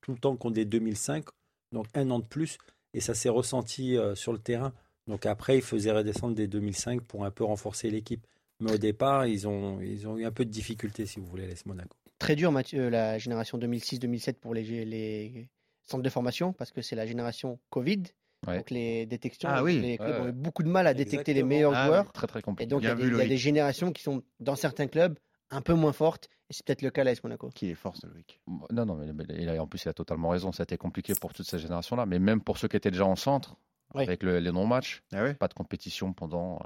[0.00, 1.24] tout le temps contre des 2005,
[1.72, 2.58] donc un an de plus.
[2.94, 4.72] Et ça s'est ressenti euh, sur le terrain.
[5.06, 8.26] Donc après, ils faisaient redescendre des 2005 pour un peu renforcer l'équipe.
[8.62, 11.46] Mais au départ, ils ont, ils ont eu un peu de difficulté, si vous voulez,
[11.46, 11.96] les Monaco.
[12.18, 15.48] Très dur, Mathieu, la génération 2006-2007 pour les, les
[15.82, 18.02] centres de formation, parce que c'est la génération Covid.
[18.46, 18.56] Ouais.
[18.58, 19.80] Donc les détections, Ah oui.
[19.80, 22.12] les clubs Ouais, ont eu beaucoup de mal à détecter les meilleurs Ah joueurs.
[22.12, 22.68] Très très Et compliqué.
[22.68, 23.28] donc il y, a des, vu, il y a Loïc.
[23.28, 25.18] des générations qui sont dans certains clubs
[25.50, 26.28] un peu moins fortes.
[26.50, 27.50] Et c'est peut-être le cas à l'AS Monaco.
[27.54, 28.40] Qui est fort, ce Loïc
[28.70, 30.50] Non, non, mais, mais il a, en plus, il a totalement raison.
[30.52, 33.06] Ça a été compliqué pour toute cette génération-là, mais même pour ceux qui étaient déjà
[33.06, 33.56] en centre,
[33.94, 34.02] Oui.
[34.04, 36.60] avec le- les non-matchs, Ah pas de compétition pendant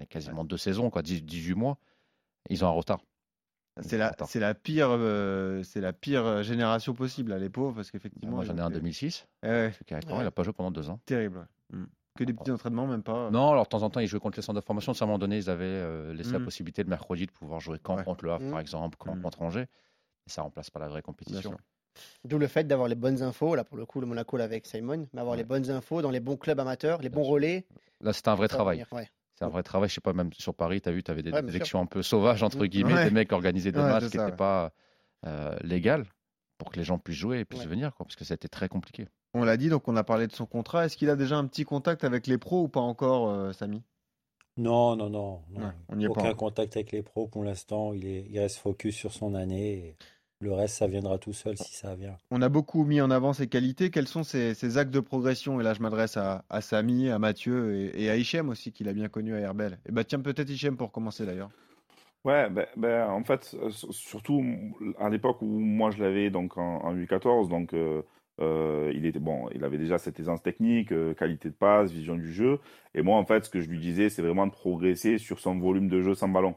[0.00, 1.78] euh, quasiment deux saisons, quoi, 10 18 mois,
[2.50, 3.00] ils ont un retard.
[3.80, 7.74] C'est la, c'est la pire, euh, c'est la pire euh, génération possible, là, les pauvres,
[7.76, 8.36] parce qu'effectivement.
[8.36, 9.26] Moi, j'en ai un en fait- 2006.
[9.42, 9.98] Eh ouais, Ouais.
[10.10, 11.00] Il n'a pas joué pendant deux ans.
[11.06, 11.38] terrible.
[11.72, 11.78] ouais.
[11.78, 11.86] Mm.
[12.18, 13.30] Que des petits entraînements, même pas.
[13.30, 14.92] Non, alors de temps en temps, ils jouaient contre les centres de formation.
[14.92, 16.44] À un moment donné, ils avaient euh, laissé la Mm.
[16.44, 18.04] possibilité le mercredi de pouvoir jouer Ouais.
[18.04, 18.50] contre le Havre, Mm.
[18.50, 19.22] par exemple, camp Mm.
[19.22, 19.66] contre Angers.
[20.26, 21.56] Et ça remplace pas la vraie compétition.
[22.26, 23.54] D'où le fait d'avoir les bonnes infos.
[23.54, 25.38] Là, pour le coup, le Monaco l'avait avec Simon, mais avoir Ouais.
[25.38, 27.64] les bonnes infos dans les bons clubs amateurs, les bons relais.
[28.02, 28.76] Là, c'était un vrai travail.
[28.76, 29.08] venir, ouais.
[29.42, 29.88] C'est un vrai travail.
[29.88, 31.50] Je sais pas, même sur Paris, tu as vu, tu avais des Ouais, sûr.
[31.50, 32.68] élections un peu sauvages, entre Mm.
[32.68, 33.04] guillemets, Ouais.
[33.04, 34.36] des mecs organisaient des Ouais, matchs qui n'étaient ouais.
[34.36, 34.72] pas
[35.26, 36.06] euh, légales
[36.58, 37.68] pour que les gens puissent jouer et puissent Ouais.
[37.68, 39.06] venir, quoi, parce que ça a été très compliqué.
[39.34, 40.84] On l'a dit, donc on a parlé de son contrat.
[40.86, 43.82] Est-ce qu'il a déjà un petit contact avec les pros ou pas encore, euh, Samy?
[44.56, 45.42] Non, non, non.
[45.50, 45.66] non.
[45.66, 47.92] Ouais, on n'y pas Aucun contact avec les pros pour l'instant.
[47.94, 49.72] Il, est, il reste focus sur son année.
[49.88, 49.96] et
[50.42, 52.16] le reste, ça viendra tout seul si ça vient.
[52.30, 53.90] On a beaucoup mis en avant ses qualités.
[53.90, 55.60] Quels sont ses, ses actes de progression?
[55.60, 58.88] Et là, je m'adresse à, à Samy, à Mathieu et, et à Hichem aussi, qu'il
[58.88, 59.78] a bien connu à Herbel.
[59.88, 61.50] Et bah tiens, peut-être Hichem pour commencer d'ailleurs.
[62.24, 64.44] Ouais, ben, ben, en fait, euh, surtout
[64.98, 68.02] à l'époque où moi je l'avais donc en, en U14, donc euh,
[68.40, 72.14] euh, il était bon, il avait déjà cette aisance technique, euh, qualité de passe, vision
[72.14, 72.60] du jeu.
[72.94, 75.58] Et moi, en fait, ce que je lui disais, c'est vraiment de progresser sur son
[75.58, 76.54] volume de jeu sans ballon.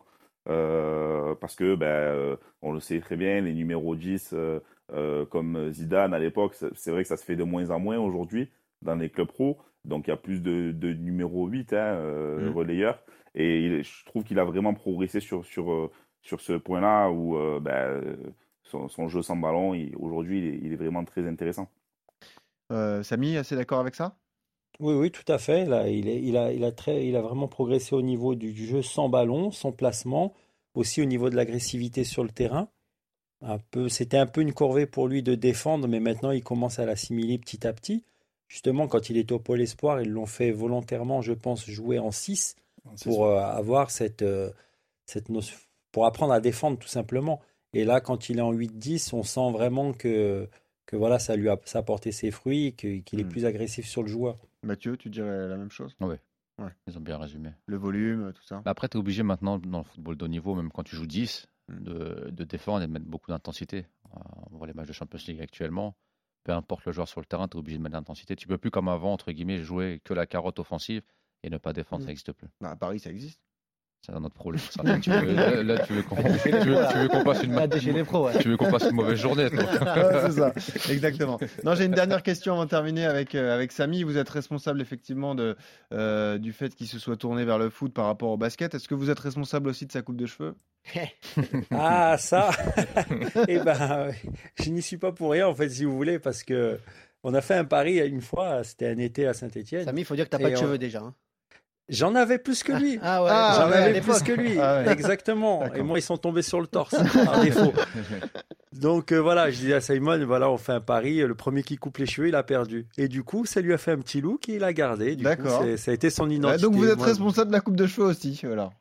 [0.47, 4.33] Euh, parce que, ben, euh, on le sait très bien, les numéros 10,
[4.93, 7.97] euh, comme Zidane à l'époque, c'est vrai que ça se fait de moins en moins
[7.97, 8.49] aujourd'hui
[8.81, 9.59] dans les clubs pro.
[9.83, 11.95] Donc il y a plus de, de numéro 8, hein,
[12.39, 12.49] Mm.
[12.55, 13.03] relayeurs.
[13.33, 15.91] Et il- je trouve qu'il a vraiment progressé sur, sur,
[16.21, 18.01] sur ce point-là où euh, ben,
[18.63, 21.69] son, son jeu sans ballon, aujourd'hui, il, est- il est vraiment très intéressant.
[22.71, 24.15] Euh, Samy, assez d'accord avec ça?
[24.79, 25.65] Oui, oui, tout à fait.
[25.65, 28.51] Là, il, est, il, a, il, a très, il a vraiment progressé au niveau du,
[28.51, 30.33] du jeu sans ballon, son placement,
[30.73, 32.67] aussi au niveau de l'agressivité sur le terrain.
[33.41, 36.79] Un peu, c'était un peu une corvée pour lui de défendre, mais maintenant il commence
[36.79, 38.03] à l'assimiler petit à petit.
[38.47, 42.11] Justement, quand il était au Pôle Espoir, ils l'ont fait volontairement, je pense, jouer en
[42.11, 42.55] 6
[43.03, 44.51] pour euh, avoir cette, euh,
[45.05, 45.57] cette notion,
[45.91, 47.41] pour apprendre à défendre tout simplement.
[47.73, 50.47] Et là, quand il est en 8-10, on sent vraiment que,
[50.85, 53.29] que voilà, ça lui a, ça a porté ses fruits, que- qu'il est Mm.
[53.29, 54.37] plus agressif sur le joueur.
[54.65, 55.95] Mathieu, tu dirais la même chose?
[56.01, 56.19] Ouais.
[56.87, 57.51] Ils ont bien résumé.
[57.65, 58.61] Le volume, tout ça.
[58.65, 60.95] Mais après, tu es obligé maintenant, dans le football de haut niveau, même quand tu
[60.95, 61.83] joues 10, Mm.
[61.83, 63.87] de, de défendre et de mettre beaucoup d'intensité.
[64.15, 64.19] Euh,
[64.51, 65.95] On voit les matchs de Champions League actuellement.
[66.43, 68.35] Peu importe le joueur sur le terrain, tu es obligé de mettre l'intensité.
[68.35, 71.01] Tu peux plus, comme avant, entre guillemets, jouer que la carotte offensive
[71.41, 72.01] et ne pas défendre.
[72.01, 72.05] Mm.
[72.05, 72.47] Ça n'existe plus.
[72.61, 73.41] Bah, à Paris, ça existe.
[74.05, 74.61] C'est un autre problème.
[74.69, 74.83] ça.
[74.99, 77.79] Tu veux, là, là, tu veux qu'on tu veux- tu veux passe une Pas de
[77.79, 78.37] chez les pros, ouais.
[78.39, 79.49] tu veux qu'on passe une mauvaise journée.
[79.49, 79.63] toi.
[79.95, 81.39] Ouais, c'est ça, exactement.
[81.63, 84.03] Non, j'ai une dernière question avant de terminer avec, euh, avec Samy.
[84.03, 85.55] Vous êtes responsable effectivement de,
[85.93, 88.75] euh, du fait qu'il se soit tourné vers le foot par rapport au basket.
[88.75, 90.55] Est-ce que vous êtes responsable aussi de sa coupe de cheveux?
[91.71, 92.51] Ah, ça
[93.47, 94.11] Eh ben,
[94.61, 96.79] je n'y suis pas pour rien, en fait, si vous voulez, parce que
[97.23, 99.83] on a fait un pari une fois, c'était un été à Saint-Etienne.
[99.85, 100.99] Samy, il faut dire que t'as pas de on- cheveux déjà.
[100.99, 101.13] hein.
[101.89, 102.97] J'en avais plus que lui.
[103.03, 104.91] Ah ouais, Ah, J'en ouais, avais plus que lui, Ah ouais.
[104.91, 105.63] exactement.
[105.75, 107.73] Et moi, ils sont tombés sur le torse, par défaut.
[108.73, 111.17] Donc euh, voilà, je dis à Simon, voilà, on fait un pari.
[111.19, 112.87] Le premier qui coupe les cheveux, il a perdu.
[112.97, 115.15] Et du coup, ça lui a fait un petit look et il a gardé.
[115.15, 115.63] D'accord.
[115.77, 116.61] ça a été son Ouais, identité.
[116.63, 118.39] Donc vous êtes Moi, responsable de la coupe de cheveux aussi.
[118.43, 118.71] Voilà.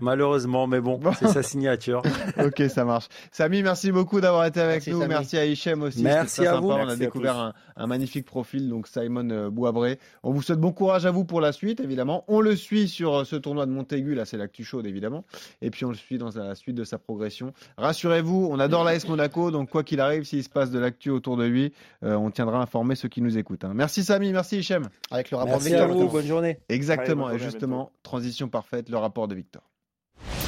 [0.00, 1.12] Malheureusement, mais bon, Bon.
[1.12, 2.02] c'est sa signature.
[2.44, 3.08] Ok, ça marche.
[3.32, 5.00] Samy, merci beaucoup d'avoir été avec Merci, nous.
[5.00, 5.08] Samy.
[5.14, 6.02] Merci à Hichem aussi.
[6.02, 6.60] Merci à sympa.
[6.60, 6.70] vous.
[6.70, 9.98] On a découvert un, un magnifique profil, donc Simon euh, Bouabré.
[10.22, 12.24] On vous souhaite bon courage à vous pour la suite, évidemment.
[12.28, 14.14] On le suit sur euh, ce tournoi de Montaigu.
[14.14, 15.24] Là, c'est l'actu chaude, évidemment.
[15.62, 17.52] Et puis, on le suit dans la suite de sa progression.
[17.76, 19.50] Rassurez-vous, on adore l'AS Monaco.
[19.50, 21.72] Donc, quoi qu'il arrive, s'il se passe de l'actu autour de lui,
[22.04, 23.64] euh, on tiendra informer ceux qui nous écoutent.
[23.64, 23.72] hein.
[23.74, 24.88] Merci Samy, merci Hichem.
[25.10, 25.84] Avec le rapport Merci Victor.
[25.90, 26.58] à vous, bonne journée.
[26.68, 27.26] Exactement.
[27.26, 29.57] Allez, bonne Et journée, justement, transition parfaite, le rapport de Victor.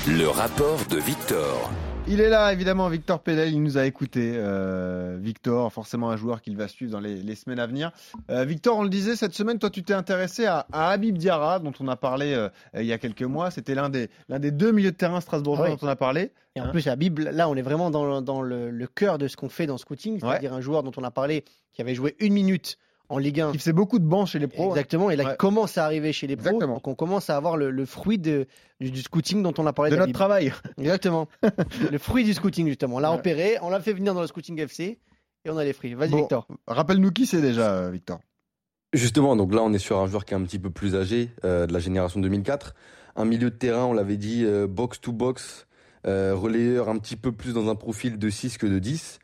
[0.08, 1.70] Le rapport de Victor.
[2.08, 4.32] Il est là, évidemment, Victor Pédel, il nous a écouté.
[4.34, 7.92] Euh, Victor, forcément un joueur qu'il va suivre dans les, les semaines à venir.
[8.30, 11.58] Euh, Victor, on le disait, cette semaine, toi, tu t'es intéressé à, à Habib Diarra,
[11.60, 13.50] dont on a parlé euh, il y a quelques mois.
[13.50, 15.76] C'était l'un des, l'un des deux milieux de terrain strasbourgeois Ah oui.
[15.78, 16.32] dont on a parlé.
[16.56, 19.18] Et en Hein plus, la Bible, là, on est vraiment dans, dans le, le cœur
[19.18, 21.94] de ce qu'on fait dans scouting, c'est-à-dire un joueur dont on a parlé qui avait
[21.94, 22.78] joué une minute
[23.10, 23.50] en Ligue 1.
[23.52, 24.64] Il faisait beaucoup de bancs chez les pros.
[24.68, 24.70] hein.
[24.70, 25.30] Exactement, et là, Ouais.
[25.32, 26.46] il commence à arriver chez les pros.
[26.46, 26.74] Exactement.
[26.74, 28.46] Donc, on commence à avoir le, le fruit de,
[28.80, 30.52] du, du scouting dont on a parlé De notre travail.
[30.78, 31.28] Exactement.
[31.92, 32.96] le fruit du scouting, justement.
[32.96, 33.16] On l'a Ouais.
[33.18, 34.98] repéré, on l'a fait venir dans le scouting FC,
[35.44, 35.94] et on a les fruits.
[35.94, 36.18] Vas-y, Bon.
[36.18, 36.46] Victor.
[36.66, 38.20] Rappelle-nous qui c'est déjà, euh, Victor.
[38.92, 41.30] Justement, donc là, on est sur un joueur qui est un petit peu plus âgé,
[41.44, 42.74] euh, de la génération 2004.
[43.16, 45.66] Un milieu de terrain, on l'avait dit, euh, box-to-box,
[46.06, 49.18] euh, relayeur un petit peu plus dans un profil de 6 que de 10.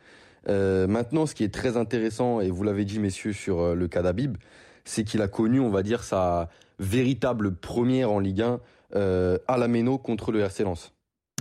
[0.49, 3.89] Euh, maintenant, ce qui est très intéressant, et vous l'avez dit, messieurs, sur euh, le
[3.89, 4.37] cas d'Habib,
[4.85, 8.61] c'est qu'il a connu, on va dire, sa véritable première en Ligue 1
[8.95, 10.93] euh, à la Méno contre le RC Lens.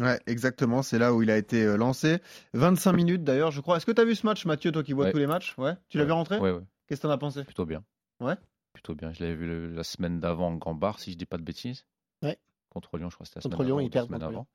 [0.01, 0.82] Ouais, exactement.
[0.82, 2.18] C'est là où il a été euh, lancé.
[2.53, 3.78] 25 minutes d'ailleurs, je crois.
[3.78, 5.12] Est-ce que tu as vu ce match, Mathieu, toi qui vois Ouais.
[5.12, 5.56] tous les matchs?
[5.58, 5.74] Ouais.
[5.89, 6.39] Tu l'as vu rentrer?
[6.39, 7.43] Ouais, ouais, Qu'est-ce que t'en as pensé?
[7.43, 7.84] Plutôt bien.
[8.20, 8.36] Ouais.
[8.74, 9.14] Plutôt bien.
[9.14, 11.43] Je l'avais vu le- la semaine d'avant en Grand Bar, si je dis pas de
[11.43, 11.86] bêtises.
[12.24, 12.38] Ouais.
[12.70, 14.32] Contre Lyon, je crois que c'était la Contre semaine Lyon, d'avant il perd semaine contre
[14.32, 14.47] d'avant,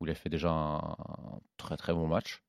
[0.00, 2.42] Où il a fait déjà un, un très très bon match.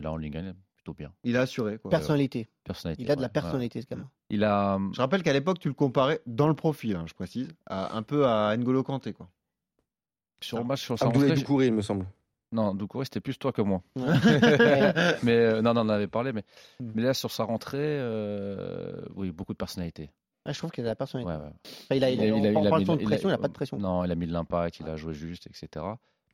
[0.00, 1.12] Et là, en Ligue 1, plutôt bien.
[1.24, 1.78] Il a assuré.
[1.78, 1.90] Quoi.
[1.90, 2.48] Personnalité.
[2.64, 3.02] Personnalité.
[3.02, 3.32] Il a de la ouais, ouais.
[3.32, 4.08] personnalité, ce gamin.
[4.30, 4.78] Il a.
[4.92, 8.02] Je rappelle qu'à l'époque, tu le comparais dans le profil, hein, je précise, à- un
[8.02, 9.12] peu à N'Golo Kanté.
[9.12, 9.28] Quoi.
[10.42, 12.06] Sur le match, sur sa rentrée, Doucouré, il me semble.
[12.52, 13.82] Non, Doucouré, c'était plus toi que moi.
[15.22, 16.32] Mais euh, non, non, on en avait parlé.
[16.32, 16.44] Mais,
[16.80, 16.90] Mm.
[16.94, 20.10] mais là, sur sa rentrée, euh, oui, beaucoup de personnalité.
[20.46, 21.30] Ah, je trouve qu'il a de la personnalité.
[21.32, 21.52] Ouais, ouais.
[21.84, 22.92] Enfin, il a, il a- Il a- il a- on il a parle mis- de
[22.94, 23.78] il a- pression, il n'a pas de pression.
[23.78, 25.84] Non, il a mis de l'impact, il a joué juste, etc.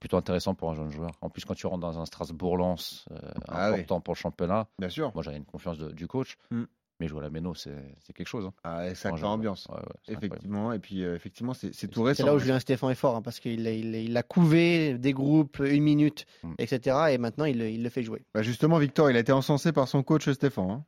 [0.01, 1.13] Plutôt intéressant pour un jeune joueur.
[1.23, 3.17] En plus, quand tu rentres dans un Strasbourg-Lens euh,
[3.49, 3.75] Ah oui.
[3.81, 5.11] important pour le championnat, Bien sûr.
[5.15, 6.37] moi j'avais une confiance de- du coach.
[6.51, 6.65] Mm.
[6.99, 8.47] Mais jouer à la Méno, c'est c'est quelque chose.
[8.47, 8.53] hein.
[8.65, 9.67] Ah, sacrée ambiance.
[9.69, 10.27] Ouais, ouais, c'est incroyable.
[10.27, 10.73] Effectivement.
[10.73, 12.25] Et puis, euh, effectivement, c'est c'est tout C'est récent.
[12.27, 12.39] là où.
[12.39, 15.59] Julien Stéphane est fort, hein, parce qu'il a, il a- il a couvé des groupes,
[15.59, 16.55] une minute, Mm.
[16.59, 16.97] etc.
[17.11, 18.23] Et maintenant, il, le- il le fait jouer.
[18.35, 20.71] Bah, justement, Victor, il a été encensé par son coach Stéphane.
[20.71, 20.85] hein.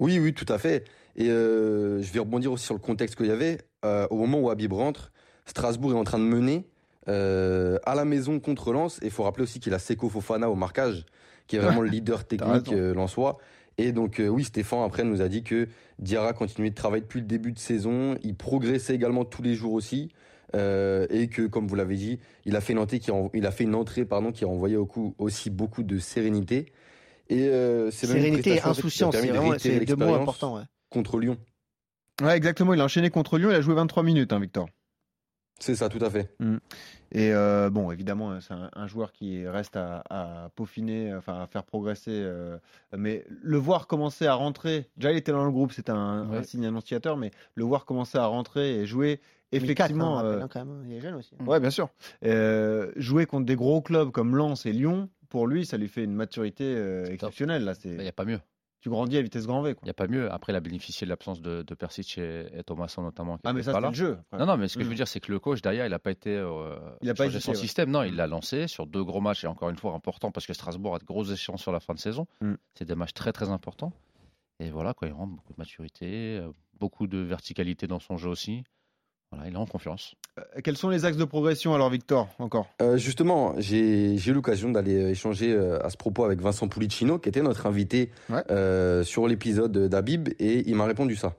[0.00, 0.84] Oui, oui, tout à fait.
[1.16, 3.58] Et euh, je vais rebondir aussi sur le contexte qu'il y avait.
[3.84, 5.12] Euh, au moment où Habib rentre,
[5.46, 6.66] Strasbourg est en train de mener
[7.08, 8.98] euh, à la maison contre Lens.
[9.02, 11.04] Et il faut rappeler aussi qu'il a Seko Fofana au marquage,
[11.46, 13.38] qui est vraiment le leader technique euh, lensois.
[13.78, 17.20] Et donc, euh, oui, Stéphane, après, nous a dit que Diarra continuait de travailler depuis
[17.20, 18.16] le début de saison.
[18.22, 20.10] Il progressait également tous les jours aussi.
[20.56, 23.46] Euh, et que, comme vous l'avez dit, il a fait une entrée qui en- il
[23.46, 26.66] a fait une entrée pardon, qui a envoyé au coup aussi beaucoup de sérénité.
[27.28, 29.52] Et euh, c'est Sérénité et insouciance, c'est vraiment
[29.84, 30.56] deux mots importants.
[30.56, 30.62] ouais.
[30.90, 31.36] contre Lyon.
[32.20, 32.74] Ouais, exactement.
[32.74, 33.50] Il a enchaîné contre Lyon.
[33.50, 34.66] Il a joué 23 minutes, hein, Victor.
[35.60, 36.34] C'est ça, tout à fait.
[37.12, 41.46] Et euh, bon, évidemment, c'est un, un joueur qui reste à, à peaufiner, enfin à
[41.46, 42.10] faire progresser.
[42.12, 42.56] euh,
[42.96, 46.38] mais le voir commencer à rentrer, déjà il était dans le groupe, c'était un, Ouais.
[46.38, 49.20] un signe annonciateur, mais le voir commencer à rentrer et jouer,
[49.52, 50.18] 2004, effectivement.
[50.18, 51.34] hein, on rappelle, euh, hein, quand même, hein, il est jeune aussi.
[51.46, 51.88] Ouais, bien sûr.
[52.24, 56.04] Euh, jouer contre des gros clubs comme Lens et Lyon, pour lui, ça lui fait
[56.04, 57.64] une maturité euh, exceptionnelle.
[57.64, 58.40] Là, Il n'y c'est a pas mieux.
[58.80, 59.74] Tu grandis à vitesse grand V.
[59.82, 60.30] Il n'y a pas mieux.
[60.32, 63.36] Après, il a bénéficié de l'absence de, de Persic et, et Thomasson notamment.
[63.36, 64.18] qui Ah, mais ça, c'est le jeu.
[64.32, 64.38] après.
[64.38, 64.90] Non, non, mais ce que je Mm.
[64.90, 66.34] veux dire, c'est que le coach, derrière, il n'a pas été.
[66.36, 67.56] euh, Il a pas hésité, son ouais.
[67.56, 67.90] système.
[67.90, 70.52] Non, il l'a lancé sur deux gros matchs, et encore une fois, important parce que
[70.54, 72.26] Strasbourg a de grosses échéances sur la fin de saison.
[72.40, 72.54] Mm.
[72.74, 73.92] C'est des matchs très, très importants.
[74.58, 78.28] Et voilà, quoi, il rentre beaucoup de maturité, euh, beaucoup de verticalité dans son jeu
[78.28, 78.64] aussi.
[79.32, 80.14] Voilà, il est en confiance.
[80.38, 82.66] Euh, Quels sont les axes de progression alors, Victor Encore?
[82.82, 87.18] Euh, justement, j'ai eu l'occasion d'aller euh, échanger euh, à ce propos avec Vincent Pulicino,
[87.18, 88.42] qui était notre invité Ouais.
[88.50, 91.36] euh, sur l'épisode d'Abib, et il m'a répondu ça.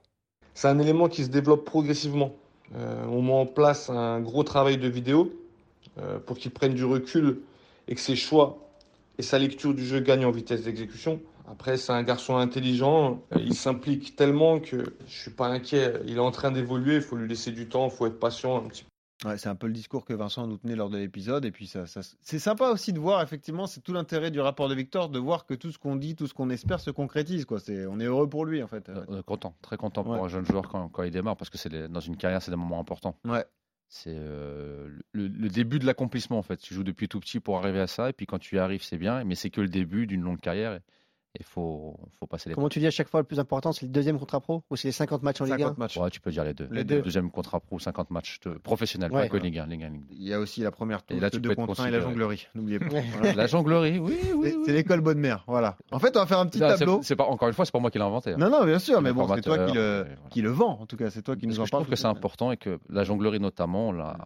[0.53, 2.33] C'est un élément qui se développe progressivement.
[2.75, 5.33] Euh, on met en place un gros travail de vidéo
[5.97, 7.39] euh, pour qu'il prenne du recul
[7.89, 8.69] et que ses choix
[9.17, 11.19] et sa lecture du jeu gagnent en vitesse d'exécution.
[11.51, 15.93] Après, c'est un garçon intelligent, euh, il s'implique tellement que je suis pas inquiet.
[16.07, 18.57] Il est en train d'évoluer, il faut lui laisser du temps, il faut être patient
[18.63, 18.89] un petit peu.
[19.29, 21.45] Ouais, c'est un peu le discours que Vincent nous tenait lors de l'épisode.
[21.45, 24.67] Et puis, ça, ça- c'est sympa aussi de voir, effectivement, c'est tout l'intérêt du rapport
[24.69, 27.45] de Victor, de voir que tout ce qu'on dit, tout ce qu'on espère se concrétise.
[27.45, 27.59] Quoi.
[27.59, 28.89] C'est, on est heureux pour lui, en fait.
[28.89, 30.21] Euh, on est content, très content pour Ouais.
[30.21, 32.57] un jeune joueur quand, quand il démarre, parce que c'est dans une carrière, c'est des
[32.57, 33.15] moments importants.
[33.25, 33.45] Ouais.
[33.89, 36.57] C'est euh, le, le début de l'accomplissement, en fait.
[36.57, 38.83] Tu joues depuis tout petit pour arriver à ça, et puis quand tu y arrives,
[38.83, 40.79] c'est bien, mais c'est que le début d'une longue carrière, et
[41.39, 43.85] il faut, faut passer les Comment tu dis à chaque fois le plus important, c'est
[43.85, 45.97] le deuxième contrat pro ou c'est les 50 matchs en Ligue 1 50 matchs.
[45.97, 46.67] Ouais, tu peux dire les deux.
[46.71, 47.01] Les Le deux.
[47.01, 49.21] Deuxième contrat pro, 50 matchs de- professionnels, Ouais.
[49.23, 49.65] pas que Ligue 1.
[49.67, 51.49] Ligue 1, Ligue Il y a aussi la première Et touche, là, le tu 2
[51.49, 52.47] peux être contre 1 et la jonglerie.
[52.53, 52.85] N'oubliez pas.
[52.97, 53.01] 1.
[53.13, 53.33] Voilà.
[53.35, 54.19] La jonglerie, oui, oui.
[54.23, 54.63] C'est, oui.
[54.65, 55.43] c'est l'école bonne mère.
[55.47, 55.77] Voilà.
[55.91, 56.99] En fait, on va faire un petit Non, tableau.
[57.03, 58.31] C'est pas, encore une fois, c'est pas moi qui l'ai inventé.
[58.33, 58.37] hein.
[58.37, 60.29] Non, non, bien sûr, mais le bon, c'est toi qui le, et voilà.
[60.29, 60.79] qui le vend.
[60.81, 61.83] En tout cas, c'est toi qui Parce nous en que je parle.
[61.83, 64.17] trouve que c'est important et que la jonglerie, notamment, on l'a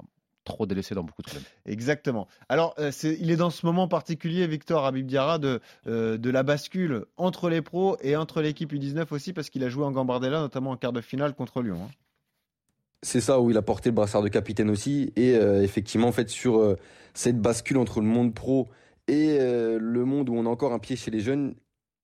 [0.46, 1.44] trop délaissé dans beaucoup de clubs.
[1.66, 2.28] Exactement.
[2.48, 6.44] Alors, euh, il est dans ce moment particulier, Victor Habib Diarra, de, euh, de la
[6.44, 10.40] bascule entre les pros et entre l'équipe U19 aussi, parce qu'il a joué en Gambardella,
[10.40, 11.80] notamment en quart de finale contre Lyon.
[11.84, 11.92] hein.
[13.06, 15.14] C'est ça où il a porté le brassard de capitaine aussi.
[15.16, 16.76] Et euh, effectivement, en fait, sur euh,
[17.14, 18.68] cette bascule entre le monde pro
[19.08, 21.54] et euh, le monde où on a encore un pied chez les jeunes,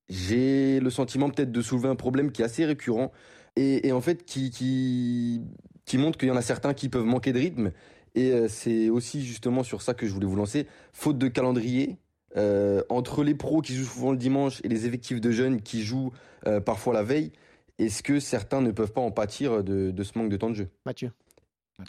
[0.10, 3.12] j'ai le sentiment peut-être de soulever un problème qui est assez récurrent
[3.56, 5.42] et, et en fait qui, qui,
[5.86, 7.72] qui montre qu'il y en a certains qui peuvent manquer de rythme.
[8.16, 10.68] Et euh, c'est aussi justement sur ça que je voulais vous lancer.
[10.91, 11.97] Faute de calendrier,
[12.38, 15.84] euh, entre les pros qui jouent souvent le dimanche et les effectifs de jeunes qui
[15.84, 16.12] jouent
[16.47, 17.32] euh, parfois la veille,
[17.78, 20.55] est-ce que certains ne peuvent pas en pâtir de, de ce manque de temps de
[20.55, 20.70] jeu?
[20.86, 21.12] Mathieu.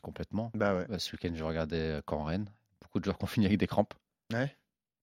[0.00, 0.50] Complètement.
[0.54, 0.86] Bah ouais.
[0.88, 2.50] Bah, Ce week-end, je regardais euh, Caen Rennes.
[2.80, 3.94] Beaucoup de joueurs qui ont fini avec des crampes.
[4.32, 4.56] Ouais.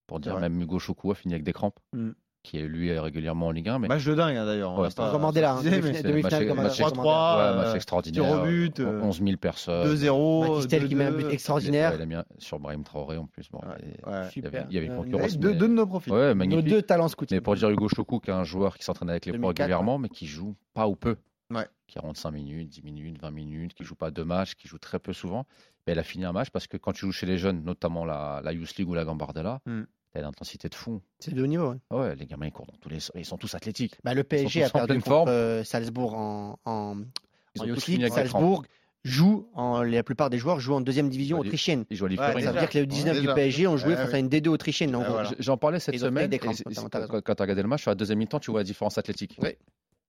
[0.06, 1.78] Pour dire, même Hugo Choukou a fini avec des crampes.
[1.92, 2.10] Mm.
[2.42, 3.78] Qui est lui régulièrement en Ligue 1.
[3.80, 4.72] Mais Match de dingue, hein, d'ailleurs.
[4.72, 7.02] on Ouais, pas- Gambardella, hein, préciser, mais demi-finale- c'est- demi-finale, match- Gambardella, match- Gambardella.
[7.02, 8.24] 3-3, ouais, euh, match extraordinaire.
[8.24, 9.84] tir au but, euh, 11 000 personnes.
[9.84, 10.48] 2-0.
[10.54, 11.30] Matistel qui met un but 2-2.
[11.34, 11.90] extraordinaire.
[11.90, 13.50] Ouais, il a mis sur Brahim Traoré en plus.
[13.50, 13.76] Bon, Ouais, ouais.
[13.82, 14.66] il y avait, Super.
[14.70, 15.36] il y avait une Euh, concurrence.
[15.38, 16.12] deux, mais- deux de nos profils.
[16.14, 17.36] Ouais, Nos deux talents scouting.
[17.36, 19.58] Mais pour dire Hugo Choukou, qui est un joueur qui s'entraîne avec les pros 2004,
[19.66, 21.16] régulièrement, mais qui joue pas ou peu.
[21.50, 21.66] Ouais.
[21.88, 24.78] Qui rentre 5 minutes, 10 minutes, 20 minutes, qui joue pas deux matchs, qui joue
[24.78, 25.44] très peu souvent.
[25.86, 28.04] Mais elle a fini un match parce que quand tu joues chez les jeunes, notamment
[28.06, 29.82] la, la Youth League ou la Gambardella, Mm.
[30.12, 31.00] T'as une intensité de fou.
[31.18, 31.70] C'est de haut niveau.
[31.70, 31.76] ouais.
[31.90, 33.96] Ah Ouais, les gamins ils courent dans tous les ils sont tous athlétiques.
[34.04, 35.28] Bah, le PSG a perdu contre forme.
[35.28, 36.96] euh, Salzbourg en, en,
[37.54, 38.12] Ils en ont Youth tous fini League.
[38.12, 38.40] avec des crampes.
[38.42, 38.64] Salzbourg
[39.02, 41.84] joue, en, la plupart des joueurs jouent en deuxième division Ils autrichienne.
[41.90, 42.42] Ils jouent à Ouais.
[42.42, 43.28] Ça veut dire que les 19 Déjà.
[43.28, 44.14] du PSG ont joué Ouais, face ouais.
[44.16, 44.90] à une D2 autrichienne.
[44.94, 45.30] voilà.
[45.38, 46.32] J'en parlais cette semaine.
[46.32, 48.64] et quand quand tu as regardé le match, sur la deuxième mi-temps, tu vois la
[48.64, 49.38] différence athlétique.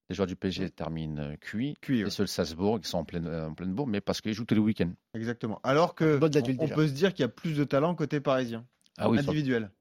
[0.09, 1.75] Les joueurs du PSG terminent euh, cuits.
[1.79, 2.07] Cuit, ouais.
[2.09, 4.33] Et ceux de Salzbourg, ils sont en pleine, euh, en pleine bourre, mais parce qu'ils
[4.33, 4.91] jouent tous les week-ends.
[5.13, 5.61] Exactement.
[5.63, 8.65] Alors que on, peut se dire qu'il y a plus de talent côté parisien.
[8.97, 9.71] Ah oui, sur- individuel.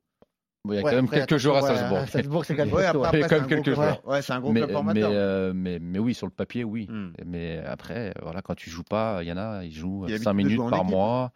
[0.65, 2.09] Bon, il y a Ouais, quand même après, quelques joueurs à Salzbourg.
[2.09, 3.19] Salzbourg, c'est quand même Ouais, costaud, après.
[3.19, 4.07] Il y a quand même gros quelques club- joueurs.
[4.07, 5.11] Ouais, c'est un gros mais, club mais, formateur.
[5.15, 6.87] euh, mais, mais oui, sur le papier, oui.
[6.91, 7.13] Hmm.
[7.25, 10.15] Mais après, voilà, quand tu joues pas, il y en a, ils jouent Il y
[10.15, 10.91] a 5 l'habitude de minutes par équipe.
[10.91, 11.33] mois.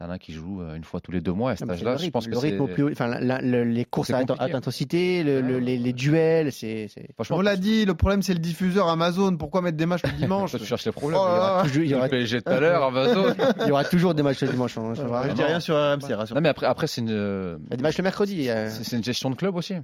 [0.00, 1.50] T'en as qui jouent euh, une fois tous les deux mois.
[1.50, 3.40] À cet âge-là, je pense que le rythme au c'est- plus haut- enfin, la- la-
[3.40, 6.88] le- les courses à haute intensité, le- le- les, les duels, c'est
[7.30, 9.36] On l'a dit, le problème c'est le diffuseur Amazon.
[9.36, 11.18] Pourquoi mettre des matchs le dimanche tu cherches les problèmes.
[11.20, 11.62] Oh là il y aura là.
[11.64, 13.34] toujours- il y toujours aura- le PSG tout à l'heure, Amazon.
[13.62, 14.78] il y aura toujours des matchs le dimanche.
[14.78, 15.34] hein, je rassure.
[15.34, 16.34] dis rien sur rassure.
[16.36, 18.48] Non, mais après, après c'est une, Il y a des matchs le mercredi.
[18.50, 19.74] euh, c'est une gestion de club aussi.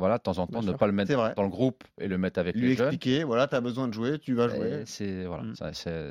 [0.00, 0.76] Voilà, de temps en temps, Bien ne sûr.
[0.78, 1.34] pas le mettre vrai.
[1.36, 2.88] dans le groupe et le mettre avec Lui les jeunes.
[2.88, 4.82] expliquer, voilà, t'as besoin de jouer, tu vas jouer.
[4.86, 5.54] C'est voilà, Mm.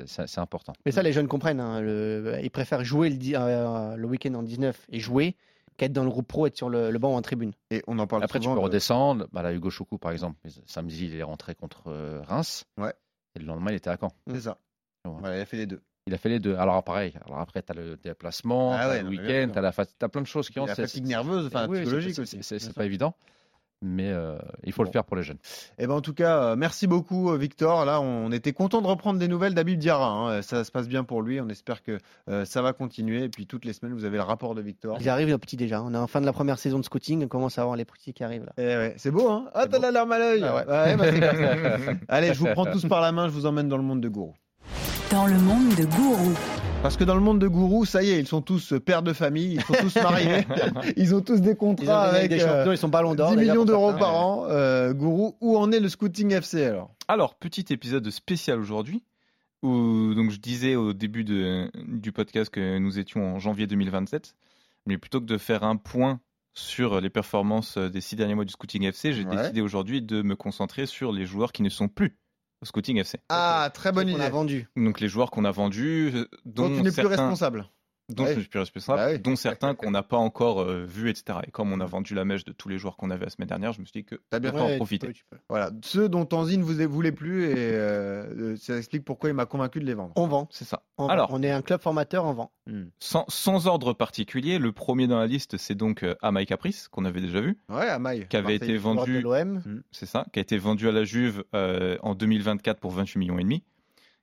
[0.06, 0.72] c'est- important.
[0.86, 1.60] Mais ça, les jeunes comprennent.
[1.60, 5.36] hein, le- Ils préfèrent jouer le, euh, le week-end en 19 et jouer
[5.76, 7.52] qu'être dans le groupe pro, être sur le, le banc ou en tribune.
[7.70, 8.54] Et on en parle Après, tu souvent.
[8.54, 9.26] peux de- redescendre.
[9.32, 12.64] Bah, là, Hugo Choukou, par exemple, samedi, il est rentré contre euh, Reims.
[12.78, 12.92] Ouais.
[13.34, 14.12] Et le lendemain, il était à Caen.
[14.30, 14.58] C'est ça.
[15.06, 15.12] Ouais.
[15.20, 15.80] Voilà, il a fait les deux.
[16.06, 16.54] Il a fait les deux.
[16.56, 17.14] Alors, pareil.
[17.26, 19.58] Alors, après, tu as le déplacement, Ah le week-end, tu
[20.04, 20.66] as, plein de choses qui Et ont.
[20.66, 22.38] la fatigue nerveuse, enfin oui, psychologique c'est- aussi.
[22.42, 23.14] C'est pas évident.
[23.82, 24.88] Mais euh, il faut Bon.
[24.88, 25.38] le faire pour les jeunes.
[25.78, 27.86] Eh ben en tout cas, euh, merci beaucoup euh, Victor.
[27.86, 30.06] Là, on était content de reprendre des nouvelles d'Abib Diarra.
[30.36, 30.42] hein.
[30.42, 31.40] Ça se passe bien pour lui.
[31.40, 33.24] On espère que euh, ça va continuer.
[33.24, 34.98] Et puis toutes les semaines, vous avez le rapport de Victor.
[35.00, 35.82] Ils arrivent, nos petits déjà.
[35.82, 37.24] On est en fin de la première saison de scouting.
[37.24, 38.52] On commence à avoir les petits qui arrivent là.
[38.58, 40.44] Eh ouais, c'est beau, hein Ah, t'as la larme à l'œil.
[40.44, 40.66] Ah ouais.
[40.66, 41.92] Ouais, bah.
[42.08, 43.28] Allez, je vous prends tous par la main.
[43.28, 44.34] Je vous emmène dans le monde de Gourou.
[45.10, 46.34] Dans le monde de Gourou.
[46.82, 49.02] Parce que dans le monde de Gourou, ça y est, ils sont tous euh, pères
[49.02, 49.54] de famille.
[49.54, 50.46] Ils sont tous mariés.
[50.96, 53.14] ils ont tous des Ils ont contrats gagné avec des euh, champions, ils sont ballons
[53.14, 53.30] d'or.
[53.30, 54.46] 10 d'ailleurs, millions d'euros par an.
[54.48, 56.94] Euh, Gourou, où en est le Scouting FC alors?
[57.06, 59.04] Alors, petit épisode spécial aujourd'hui,
[59.62, 64.34] où donc je disais au début de, du podcast que nous étions en janvier 2027,
[64.86, 66.20] mais plutôt que de faire un point
[66.54, 69.36] sur les performances des six derniers mois du Scouting FC, j'ai Ouais.
[69.36, 72.16] décidé aujourd'hui de me concentrer sur les joueurs qui ne sont plus
[72.62, 73.18] au Scouting FC.
[73.28, 74.22] Ah, très bonne On idée.
[74.22, 74.68] a vendu.
[74.76, 77.66] Donc les joueurs qu'on a vendus, euh, dont Donc tu n'es plus responsable.
[78.14, 78.30] Dont Ouais.
[78.32, 81.38] je ne suis plus responsable, Bah dont certains qu'on n'a pas encore euh, vus, etc.
[81.46, 83.48] Et comme on a vendu la mèche de tous les joueurs qu'on avait la semaine
[83.48, 85.06] dernière, je me suis dit que T'as bien Ouais, en tu profiter.
[85.08, 85.36] peux, tu peux.
[85.48, 89.34] Voilà, ceux dont Tanzi ne vous voulait plus et euh, euh, ça explique pourquoi il
[89.34, 90.12] m'a convaincu de les vendre.
[90.16, 90.48] On vend.
[90.50, 90.82] C'est ça.
[90.98, 91.08] on vend.
[91.10, 92.52] Alors, on est un club formateur, on vend.
[92.98, 97.04] sans, sans ordre particulier, le premier dans la liste, c'est donc euh, Amai Caprice, qu'on
[97.04, 98.26] avait déjà vu, Ouais, Maille.
[98.28, 99.82] qui avait été vendu, l'OM.
[99.90, 103.38] c'est ça, qui a été vendu à la Juve euh, en 2024 pour 28 millions
[103.38, 103.62] et demi,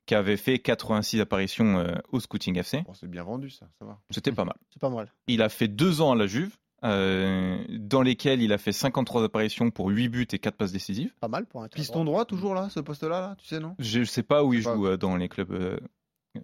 [0.08, 2.82] qui avait fait 86 apparitions euh, au Scouting FC.
[2.82, 3.99] Bon, c'est bien vendu ça, ça va.
[4.10, 4.55] C'était pas mal.
[4.72, 5.12] C'est pas mal.
[5.28, 9.24] Il a fait deux ans à la Juve, euh, dans lesquels il a fait 53
[9.24, 11.14] apparitions pour 8 buts et 4 passes décisives.
[11.20, 13.76] Pas mal pour un Piston droit toujours là, ce poste-là, là, tu sais non?
[13.80, 14.89] Je ne sais pas où il joue pas.
[14.91, 15.78] euh, dans les clubs euh,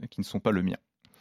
[0.09, 0.77] qui ne sont pas le mien.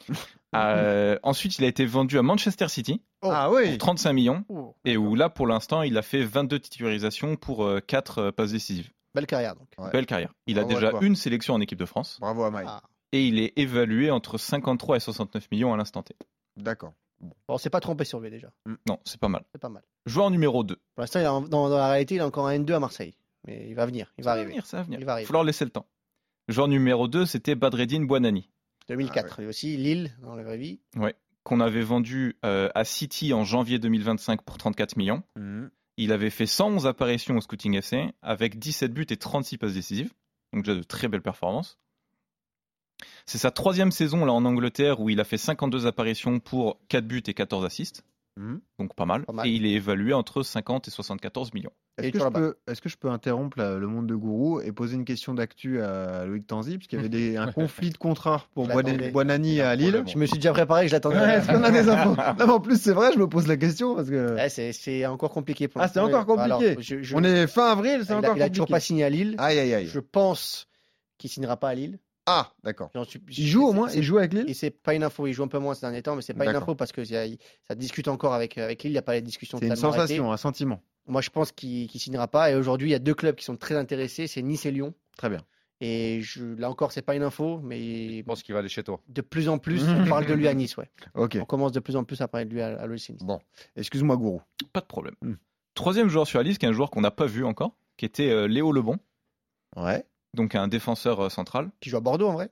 [0.55, 4.45] Euh, ensuite, il a été vendu à Manchester City Ah pour oui 35 millions.
[4.51, 8.91] Oh, Et où là, pour l'instant, il a fait 22 titularisations pour 4 passes décisives.
[9.15, 9.69] Belle carrière donc.
[9.79, 9.91] Ouais.
[9.91, 10.33] Belle carrière.
[10.47, 12.19] Il a Bravo à déjà une sélection en équipe de France.
[12.21, 12.67] Bravo à Maille.
[12.69, 12.83] Ah.
[13.13, 16.17] Et il est évalué entre 53 et 69 millions à l'instant T.
[16.57, 16.95] D'accord.
[17.21, 18.51] Bon, on s'est pas trompé sur lui déjà.
[18.89, 19.45] Non, c'est pas mal.
[19.53, 19.83] C'est pas mal.
[20.07, 20.75] Joueur numéro 2.
[20.75, 23.15] Pour l'instant, dans, dans la réalité, il a encore un N2 à Marseille.
[23.47, 24.13] Mais il va venir.
[24.19, 24.47] Il va arriver.
[24.47, 24.99] va venir, ça va venir.
[24.99, 25.27] Il va arriver.
[25.27, 25.87] faut leur laisser le temps.
[26.49, 28.49] Joueur numéro 2, c'était Badreddine Buonani.
[28.89, 29.41] 2004.
[29.41, 30.81] Et aussi Lille dans la vraie vie.
[31.45, 35.23] qu'on avait vendu euh, à City en janvier 2025 pour 34 millions.
[35.37, 35.71] Mhm.
[35.97, 40.13] Il avait fait 111 apparitions au Scouting FC avec 17 buts et 36 passes décisives.
[40.53, 41.79] Donc déjà de très belles performances.
[43.27, 47.07] C'est sa troisième saison là en Angleterre où il a fait 52 apparitions pour 4
[47.07, 48.05] buts et 14 assists.
[48.37, 48.61] Mhm.
[48.79, 49.25] Donc pas mal.
[49.25, 49.47] Pas mal.
[49.47, 51.73] Et il est évalué entre 50 et 74 millions.
[51.99, 54.73] Est-ce que, je peux, est-ce que je peux interrompre la- le monde de Gourou et
[54.73, 58.47] poser une question d'actu à Loïc Tanzi, puisqu'il y avait des- un conflit de contrat
[58.55, 58.67] pour.
[58.67, 61.17] Buonani à Lille Je me suis déjà préparé, je l'attendais.
[61.19, 63.47] Ouais, Est-ce qu'on a des infos Non, mais en plus, c'est vrai, je me pose
[63.47, 64.35] la question parce que.
[64.35, 66.45] Ouais, c'est, encore compliqué pour Ah, c'est encore compliqué.
[66.45, 68.73] Alors, je- je- On est fin avril, c'est il, a, encore il a toujours compliqué.
[68.77, 69.35] pas signé à Lille.
[69.39, 69.87] Aïe, aïe, aïe.
[69.87, 70.69] Je pense
[71.19, 71.99] qu'il signera pas à Lille.
[72.27, 72.91] Ah, d'accord.
[72.95, 75.27] J'en suis- Il joue au moins Il joue avec Lille Et c'est pas une info,
[75.27, 77.01] il joue un peu moins ces derniers temps, mais c'est pas une info parce que
[77.01, 77.27] y a-
[77.67, 79.89] ça discute encore avec, avec Lille, il n'y a pas les discussions C'est une totalement
[79.97, 80.15] arrêtées.
[80.15, 80.83] sensation, un sentiment.
[81.09, 82.53] Moi, je pense qu'il ne signera pas.
[82.53, 84.95] Et aujourd'hui, il y a deux clubs qui sont très intéressés, c'est Nice et Lyon.
[85.17, 85.41] Très bien.
[85.81, 88.85] Et je, là encore, c'est pas une info, mais Je pense qu'il va aller chez
[88.85, 89.01] toi.
[89.09, 90.77] de plus en plus, on parle de lui à Nice.
[90.77, 90.89] Ouais.
[91.17, 91.39] Ok.
[91.41, 93.11] On commence de plus en plus à parler de lui à, à Nice.
[93.21, 93.41] Bon.
[93.75, 94.43] Excuse-moi, Gourou.
[94.73, 95.17] Pas de problème.
[95.23, 95.35] Hmm.
[95.75, 98.05] Troisième joueur sur la liste, qui est un joueur qu'on n'a pas vu encore, qui
[98.05, 98.99] était euh, Léo Lebon,
[99.75, 100.05] Ouais.
[100.35, 102.51] Donc un défenseur euh, central, Qui joue à Bordeaux en vrai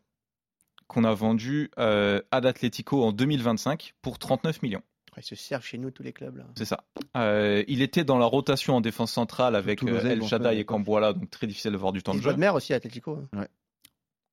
[0.86, 4.82] qu'on a vendu euh, à l'Atlético en 2025 pour 39 millions.
[5.16, 6.36] Ouais, Il se servent chez nous tous les clubs.
[6.36, 6.44] Là.
[6.56, 6.82] C'est ça.
[7.16, 10.64] Euh, il était dans la rotation en défense centrale avec euh, El Shaddai et.
[10.64, 12.32] Camboila, donc très difficile d'avoir du temps de Il jeu.
[12.32, 13.18] de mer aussi à Atletico.
[13.34, 13.46] hein.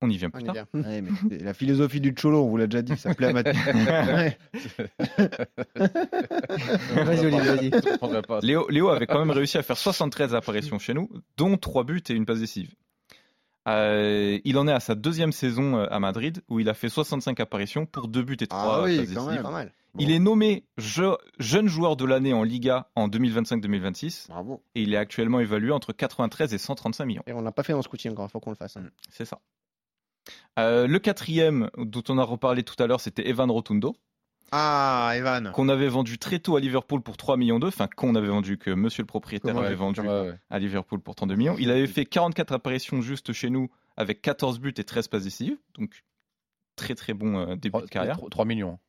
[0.01, 0.53] On y vient On plus y tard.
[0.55, 0.67] vient.
[0.81, 3.33] Ouais, mais c'est la philosophie du Cholo, on vous l'a déjà dit, ça plaît à
[3.33, 3.53] Mathieu.
[4.15, 4.37] Ouais.
[6.95, 8.45] Vas-y, Olivier, vas-y.
[8.45, 12.01] Léo, Léo avait quand même réussi à faire 73 apparitions chez nous, dont 3 buts
[12.09, 12.73] et une passe décisive.
[13.67, 16.89] Euh, il en est à sa deuxième saison euh, à Madrid, où il a fait
[16.89, 19.31] 65 apparitions pour 2 buts et 3 Ah oui, passes quand décisives.
[19.33, 19.43] même.
[19.43, 19.73] Pas mal.
[19.99, 24.61] Il est nommé je- jeune joueur de l'année en Liga en 2025-2026 Bravo.
[24.75, 27.23] et il est actuellement évalué entre 93 et 135 millions.
[27.25, 28.77] Et on l'a pas fait dans ce scouting encore, il faut qu'on le fasse.
[28.77, 28.83] hein.
[29.09, 29.39] C'est ça.
[30.59, 33.95] Euh, le quatrième, dont on a reparlé tout à l'heure, c'était Evan Rotundo,
[34.51, 35.51] Ah, Evan.
[35.53, 38.57] qu'on avait vendu très tôt à Liverpool pour 3 millions d'euros, enfin qu'on avait vendu,
[38.57, 40.39] que monsieur le propriétaire Comment avait vendu Ouais, ouais.
[40.49, 41.55] à Liverpool pour 32 millions.
[41.59, 45.57] Il avait fait 44 apparitions juste chez nous avec 14 buts et 13 passes décisives,
[45.77, 46.03] donc
[46.75, 48.19] très très bon euh, début de carrière.
[48.29, 48.79] 3 millions.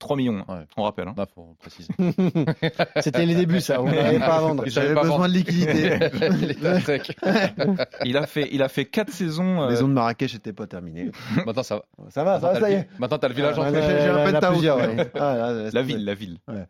[0.00, 0.66] 3 millions, hein, Ouais.
[0.76, 1.06] on rappelle.
[1.06, 1.14] hein.
[1.16, 1.92] Là, faut préciser.
[3.00, 3.80] C'était les débuts, ça.
[3.80, 4.64] On n'avait pas à vendre.
[4.66, 5.28] J'avais besoin vendre.
[5.28, 5.98] de liquidité.
[8.04, 9.62] Il a fait, il a fait 4 saisons.
[9.62, 11.10] euh, Les zones de Marrakech n'étaient pas terminées.
[11.46, 11.84] Maintenant, ça va.
[12.10, 12.88] Ça va, ça va, Maintenant, t'as ça y le- est.
[12.98, 14.64] Maintenant, t'as le village en Ouais, J'ai un penthouse.
[14.66, 15.10] ouais.
[15.14, 16.38] Ah, là, La ville, la ville.
[16.48, 16.66] Ouais.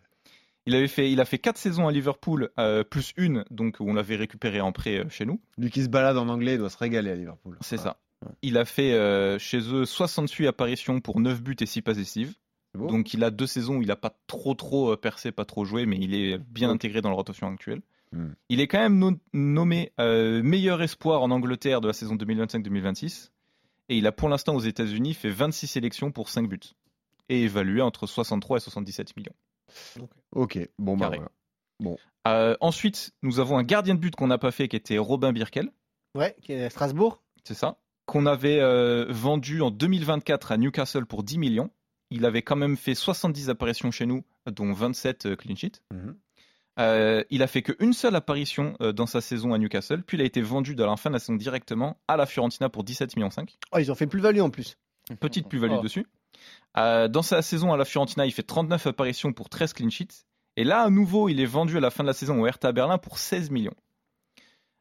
[0.66, 3.89] Il avait fait, il a fait quatre saisons à Liverpool, euh, plus une, donc où
[3.89, 5.41] on l'avait récupéré en prêt euh, chez nous.
[5.57, 7.57] Lui qui se balade en anglais, il doit se régaler à Liverpool.
[7.61, 7.83] C'est Ouais.
[7.85, 7.97] ça.
[8.43, 12.35] Il a fait euh, chez eux 68 apparitions pour 9 buts et 6 passes décisives.
[12.89, 15.64] Donc il a deux saisons où il n'a pas trop trop euh, percé, pas trop
[15.64, 17.81] joué, mais il est bien intégré dans la rotation actuelle.
[18.12, 18.31] Hmm.
[18.49, 23.31] Il est quand même no- nommé euh, meilleur espoir en Angleterre de la saison 2025-2026.
[23.89, 26.61] Et il a pour l'instant aux États-Unis fait 26 sélections pour 5 buts.
[27.29, 29.35] Et évalué entre 63 et 77 millions.
[30.33, 31.31] Ok, bon bah voilà.
[32.29, 35.33] Euh, ensuite, nous avons un gardien de but qu'on n'a pas fait qui était Robin
[35.33, 35.71] Birkel.
[36.14, 37.23] Ouais, qui est à Strasbourg.
[37.45, 37.79] C'est ça.
[38.07, 41.71] Qu'on avait euh, vendu en 2024 à Newcastle pour 10 millions.
[42.11, 45.81] Il avait quand même fait 70 apparitions chez nous, dont 27 euh, clean sheets.
[45.93, 46.17] Mhm.
[46.79, 50.21] Euh, il a fait qu'une seule apparition euh, dans sa saison à Newcastle, puis il
[50.23, 53.17] a été vendu à la fin de la saison directement à la Fiorentina pour 17
[53.17, 53.59] millions 5.
[53.73, 54.77] Oh, ils ont fait plus-value en plus.
[55.19, 55.83] Petite plus-value Oh.
[55.83, 56.07] dessus.
[56.79, 60.25] Euh, dans sa saison à la Fiorentina, il fait 39 apparitions pour 13 clean sheets.
[60.57, 62.73] Et là, à nouveau, il est vendu à la fin de la saison au Hertha
[62.73, 63.75] Berlin pour 16 millions.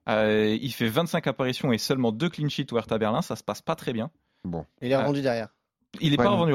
[0.08, 3.22] Euh, il fait 25 apparitions et seulement 2 clean sheets au Hertha Berlin.
[3.22, 4.10] Ça se passe pas très bien.
[4.44, 4.66] Bon.
[4.82, 5.50] Il est rendu derrière.
[6.02, 6.54] Il est Ouais, pas revenu.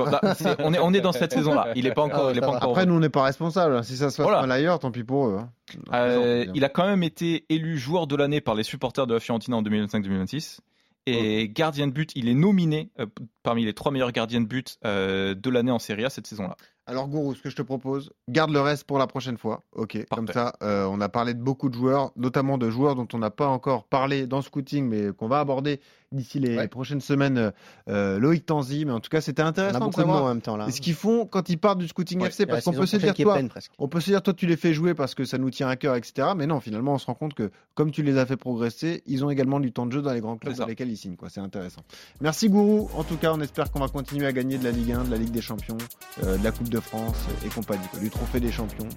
[0.60, 1.72] On, est, on est dans cette saison-là.
[1.74, 2.28] Il est pas encore.
[2.28, 3.82] Ah, il est pas encore Après, nous, on n'est pas responsables.
[3.84, 4.40] Si ça se passe Voilà.
[4.42, 5.38] mal ailleurs, tant pis pour eux.
[5.40, 5.50] hein.
[5.92, 9.20] Euh, il a quand même été élu joueur de l'année par les supporters de la
[9.20, 10.58] Fiorentina en 2025-2026.
[11.06, 13.06] Et gardien de but, il est nominé euh,
[13.42, 16.56] parmi les trois meilleurs gardiens de but euh, de l'année en Serie A cette saison-là.
[16.86, 19.62] Alors Gourou, ce que je te propose, garde le reste pour la prochaine fois.
[19.74, 23.08] Ok, comme ça, euh, on a parlé de beaucoup de joueurs, notamment de joueurs dont
[23.14, 25.80] on n'a pas encore parlé dans Scouting, mais qu'on va aborder
[26.12, 26.68] d'ici les Ouais.
[26.68, 27.52] prochaines semaines.
[27.88, 30.24] euh, Loïc Tanzi, mais en tout cas, c'était On intéressant a de beaucoup de savoir
[30.24, 30.70] en même temps là.
[30.70, 32.96] ce qu'ils font quand ils partent du Scouting Ouais, FC, a parce qu'on peut se
[32.98, 33.38] dire toi,
[33.78, 35.76] on peut se dire toi tu les fais jouer parce que ça nous tient à
[35.76, 36.28] cœur, etc.
[36.36, 39.24] Mais non, finalement, on se rend compte que comme tu les as fait progresser, ils
[39.24, 41.16] ont également du temps de jeu dans les grands clubs dans lesquels ils signent.
[41.16, 41.30] quoi.
[41.30, 41.80] C'est intéressant.
[42.20, 42.90] Merci Gourou.
[42.94, 45.10] En tout cas, on espère qu'on va continuer à gagner de la Ligue 1, de
[45.10, 45.78] la Ligue des Champions,
[46.22, 48.88] euh, de la Coupe de France et compagnie, quoi, du Trophée des Champions.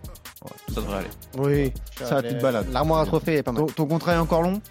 [0.74, 1.08] Ça devrait aller.
[1.38, 1.74] Oui.
[2.06, 2.68] Ça, tu te balades.
[2.72, 3.66] L'armoire à trophée est pas mal.
[3.66, 4.62] Ton, ton contrat est encore long?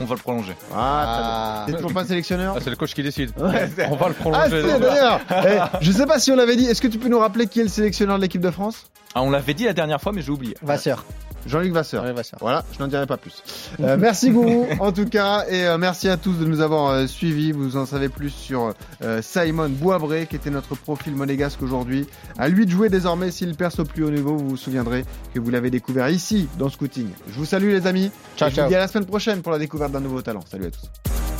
[0.00, 0.54] On va le prolonger.
[0.74, 1.66] Ah, Ah.
[1.66, 2.54] t'es toujours pas sélectionneur?
[2.56, 3.30] Ah, c'est le coach qui décide.
[3.38, 4.62] Ouais, On va le Ah, prolonger.
[4.80, 6.66] d'ailleurs Eh, Je sais pas si on l'avait dit.
[6.66, 8.86] Est-ce que tu peux nous rappeler qui est le sélectionneur de l'équipe de France?
[9.14, 10.56] Ah, on l'avait dit la dernière fois, mais j'ai oublié.
[10.62, 11.04] Vasseur.
[11.46, 12.04] Jean-Luc Vasseur.
[12.40, 13.42] Voilà, je n'en dirai pas plus.
[13.80, 17.06] Euh, merci Gourou, en tout cas, et euh, merci à tous de nous avoir euh,
[17.06, 17.52] suivis.
[17.52, 18.72] Vous en savez plus sur
[19.02, 22.06] euh, Simon Boisbré, qui était notre profil monégasque aujourd'hui.
[22.38, 24.36] À lui de jouer désormais s'il perce au plus haut niveau.
[24.36, 27.08] Vous vous souviendrez que vous l'avez découvert ici, dans Scouting.
[27.28, 28.10] Je vous salue les amis.
[28.36, 28.64] Ciao, et je ciao.
[28.64, 30.44] vous dis à la semaine prochaine pour la découverte d'un nouveau talent.
[30.50, 31.33] Salut à tous.